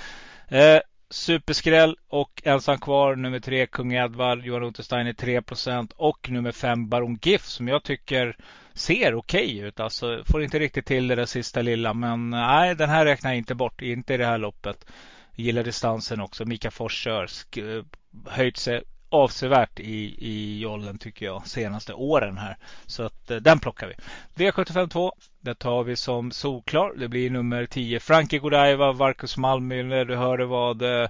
Eh, 0.49 0.79
superskräll 1.11 1.97
och 2.09 2.43
ensam 2.45 2.79
kvar 2.79 3.17
nummer 3.17 3.41
tre 3.41 3.67
Kung 3.67 3.93
Edvard, 3.93 4.45
Johan 4.45 4.63
Untersteiner 4.63 5.13
3% 5.13 5.93
och 5.97 6.31
nummer 6.31 6.53
fem 6.53 6.89
Baron 6.89 7.19
GIF 7.23 7.45
som 7.45 7.69
jag 7.69 7.83
tycker 7.83 8.37
ser 8.81 9.15
okej 9.15 9.45
okay 9.45 9.69
ut. 9.69 9.81
Alltså 9.81 10.23
får 10.27 10.43
inte 10.43 10.59
riktigt 10.59 10.87
till 10.87 11.09
det 11.09 11.15
där 11.15 11.27
sista 11.27 11.63
lilla. 11.63 11.95
Men 11.95 12.31
nej, 12.31 12.75
den 12.75 12.91
här 12.91 13.05
räknar 13.05 13.31
jag 13.31 13.39
inte 13.39 13.55
bort. 13.55 13.83
Inte 13.83 14.15
i 14.15 14.17
det 14.17 14.27
här 14.27 14.39
loppet. 14.39 14.87
gillar 15.37 15.63
distansen 15.63 16.21
också. 16.21 16.45
Mika 16.45 16.71
Fors 16.71 17.05
kör. 17.05 17.29
Höjt 18.27 18.57
sig 18.57 18.83
avsevärt 19.11 19.81
i, 19.81 20.17
i 20.19 20.59
jollen 20.59 20.99
tycker 20.99 21.27
jag 21.27 21.47
senaste 21.47 21.93
åren 21.93 22.39
här. 22.39 22.57
Så 22.87 23.03
att 23.03 23.31
eh, 23.31 23.37
den 23.37 23.61
plockar 23.61 23.87
vi. 23.87 23.95
V752. 24.45 25.11
Det 25.41 25.55
tar 25.55 25.85
vi 25.85 25.97
som 25.97 26.31
solklar. 26.31 26.95
Det 26.97 27.09
blir 27.09 27.31
nummer 27.31 27.67
10. 27.67 28.01
Frankie 28.01 28.39
Godiva, 28.39 28.93
Marcus 28.93 29.37
Malmüller. 29.37 30.05
Du 30.05 30.17
hörde 30.17 30.47
vad 30.47 30.83
eh, 30.83 31.09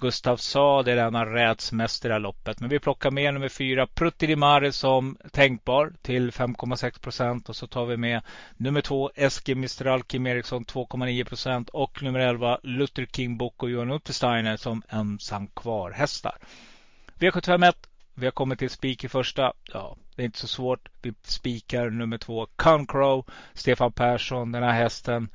Gustav 0.00 0.36
sa. 0.36 0.82
Det 0.82 0.92
är 0.92 0.96
den 0.96 1.14
han 1.14 1.32
räds 1.32 1.72
mest 1.72 2.04
i 2.04 2.08
det 2.08 2.14
här 2.14 2.20
loppet. 2.20 2.60
Men 2.60 2.70
vi 2.70 2.78
plockar 2.78 3.10
med 3.10 3.34
nummer 3.34 3.48
fyra 3.48 3.86
Prutti 3.86 4.36
som 4.72 5.16
tänkbar 5.32 5.92
till 6.02 6.30
5,6 6.30 7.00
procent. 7.00 7.48
Och 7.48 7.56
så 7.56 7.66
tar 7.66 7.86
vi 7.86 7.96
med 7.96 8.20
nummer 8.56 8.80
två 8.80 9.10
Eski 9.14 9.54
Mistral 9.54 10.02
Kim 10.02 10.26
Eriksson 10.26 10.64
2,9 10.64 11.24
procent. 11.24 11.68
Och 11.68 12.02
nummer 12.02 12.20
11 12.20 12.58
Luther 12.62 13.06
King 13.06 13.38
Book 13.38 13.62
och 13.62 13.70
Johan 13.70 13.90
Untersteiner 13.90 14.56
som 14.56 14.82
ensam 14.88 15.46
kvar 15.46 15.90
hästar. 15.90 16.38
V751. 17.18 17.72
Vi 18.14 18.26
har 18.26 18.32
kommit 18.32 18.58
till 18.58 18.70
spik 18.70 19.04
i 19.04 19.08
första. 19.08 19.52
Ja, 19.72 19.96
det 20.16 20.22
är 20.22 20.26
inte 20.26 20.38
så 20.38 20.48
svårt. 20.48 20.88
Vi 21.02 21.14
spikar 21.22 21.90
nummer 21.90 22.18
två. 22.18 22.46
Concrow. 22.56 23.24
Stefan 23.54 23.92
Persson. 23.92 24.52
Den 24.52 24.62
här 24.62 24.72
hästen 24.72 25.28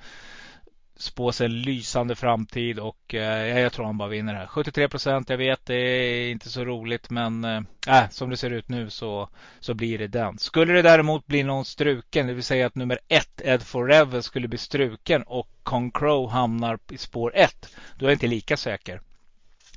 spås 0.95 1.41
en 1.41 1.61
lysande 1.61 2.15
framtid 2.15 2.79
och 2.79 3.13
eh, 3.13 3.59
jag 3.59 3.73
tror 3.73 3.85
han 3.85 3.97
bara 3.97 4.09
vinner 4.09 4.33
det 4.33 4.39
här. 4.39 4.47
73 4.47 4.89
procent. 4.89 5.29
Jag 5.29 5.37
vet 5.37 5.65
det 5.65 5.75
är 5.75 6.31
inte 6.31 6.49
så 6.49 6.65
roligt 6.65 7.09
men 7.09 7.43
eh, 7.43 7.61
äh, 7.87 8.09
som 8.09 8.29
det 8.29 8.37
ser 8.37 8.49
ut 8.49 8.69
nu 8.69 8.89
så, 8.89 9.29
så 9.59 9.73
blir 9.73 9.97
det 9.97 10.07
den. 10.07 10.37
Skulle 10.37 10.73
det 10.73 10.81
däremot 10.81 11.27
bli 11.27 11.43
någon 11.43 11.65
struken, 11.65 12.27
det 12.27 12.33
vill 12.33 12.43
säga 12.43 12.65
att 12.65 12.75
nummer 12.75 12.99
ett 13.07 13.41
Ed 13.43 13.61
Forever 13.61 14.21
skulle 14.21 14.47
bli 14.47 14.57
struken 14.57 15.23
och 15.23 15.49
Concrow 15.63 16.29
hamnar 16.29 16.79
i 16.91 16.97
spår 16.97 17.35
ett. 17.35 17.75
Då 17.95 18.05
är 18.05 18.09
jag 18.09 18.15
inte 18.15 18.27
lika 18.27 18.57
säker. 18.57 19.01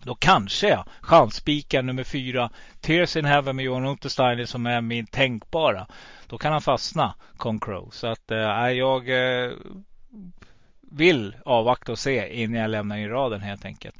Då 0.02 0.14
kanske 0.14 0.68
jag 0.68 0.84
chanspikar 1.00 1.82
nummer 1.82 2.04
fyra 2.04 2.50
Tears 2.80 3.16
in 3.16 3.24
Heaven 3.24 3.56
med 3.56 3.64
Johan 3.64 3.86
Untersteiner 3.86 4.44
som 4.44 4.66
är 4.66 4.80
min 4.80 5.06
tänkbara. 5.06 5.86
Då 6.26 6.38
kan 6.38 6.52
han 6.52 6.62
fastna, 6.62 7.14
Concrow. 7.36 7.90
Så 7.92 8.06
att 8.06 8.30
eh, 8.30 8.64
äh, 8.64 8.70
jag 8.70 9.08
eh, 9.08 9.52
vill 10.90 11.36
avvakta 11.44 11.92
och 11.92 11.98
se 11.98 12.42
innan 12.42 12.60
jag 12.60 12.70
lämnar 12.70 12.96
in 12.96 13.08
raden 13.08 13.40
helt 13.40 13.64
enkelt. 13.64 13.96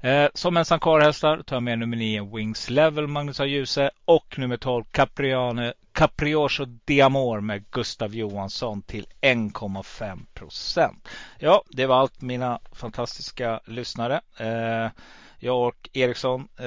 Eh, 0.00 0.28
som 0.34 0.56
ensam 0.56 0.80
karlhästar 0.80 1.42
tar 1.42 1.56
jag 1.56 1.62
med 1.62 1.78
nummer 1.78 1.96
9 1.96 2.36
Wings 2.36 2.70
Level 2.70 3.06
Magnus 3.06 3.40
A. 3.40 3.46
Djuse 3.46 3.90
och 4.04 4.38
nummer 4.38 4.56
12 4.56 4.84
Capriane, 4.90 5.72
Caprioso 5.92 6.64
Diamor 6.64 7.40
med 7.40 7.70
Gustav 7.70 8.14
Johansson 8.14 8.82
till 8.82 9.06
1,5 9.20 10.18
procent. 10.34 11.08
Ja, 11.38 11.62
det 11.70 11.86
var 11.86 11.96
allt 11.96 12.20
mina 12.20 12.58
fantastiska 12.72 13.60
lyssnare. 13.64 14.20
Eh, 14.36 14.90
jag 15.38 15.68
och 15.68 15.90
Eriksson 15.92 16.48
eh, 16.58 16.66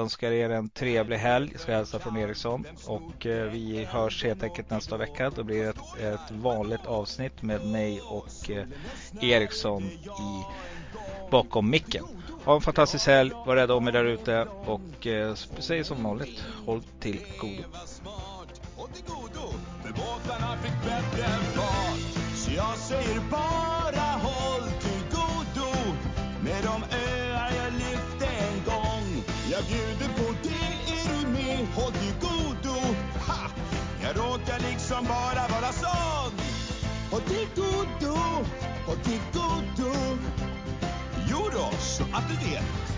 önskar 0.00 0.30
er 0.32 0.50
en 0.50 0.68
trevlig 0.68 1.16
helg. 1.16 1.48
Jag 1.52 1.60
ska 1.60 1.72
hälsa 1.72 1.98
från 1.98 2.16
Eriksson. 2.16 2.64
Och 2.86 3.26
eh, 3.26 3.50
vi 3.50 3.84
hörs 3.84 4.24
helt 4.24 4.42
enkelt 4.42 4.70
nästa 4.70 4.96
vecka. 4.96 5.30
Då 5.30 5.42
blir 5.42 5.62
det 5.62 5.68
ett, 5.68 6.14
ett 6.14 6.30
vanligt 6.30 6.86
avsnitt 6.86 7.42
med 7.42 7.66
mig 7.66 8.00
och 8.00 8.50
eh, 8.50 8.66
Eriksson 9.20 9.82
i, 9.82 10.44
bakom 11.30 11.70
micken. 11.70 12.04
Ha 12.44 12.54
en 12.54 12.60
fantastisk 12.60 13.06
helg. 13.06 13.30
Var 13.46 13.56
rädda 13.56 13.74
om 13.74 13.88
er 13.88 13.92
där 13.92 14.04
ute. 14.04 14.46
Och 14.64 15.06
eh, 15.06 15.34
säg 15.58 15.84
som 15.84 16.02
vanligt. 16.02 16.44
Håll 16.66 16.82
till 17.00 17.20
godo. 17.40 17.62
Så 22.34 22.50
jag 22.56 22.76
säger 22.76 23.20
bara 23.30 23.45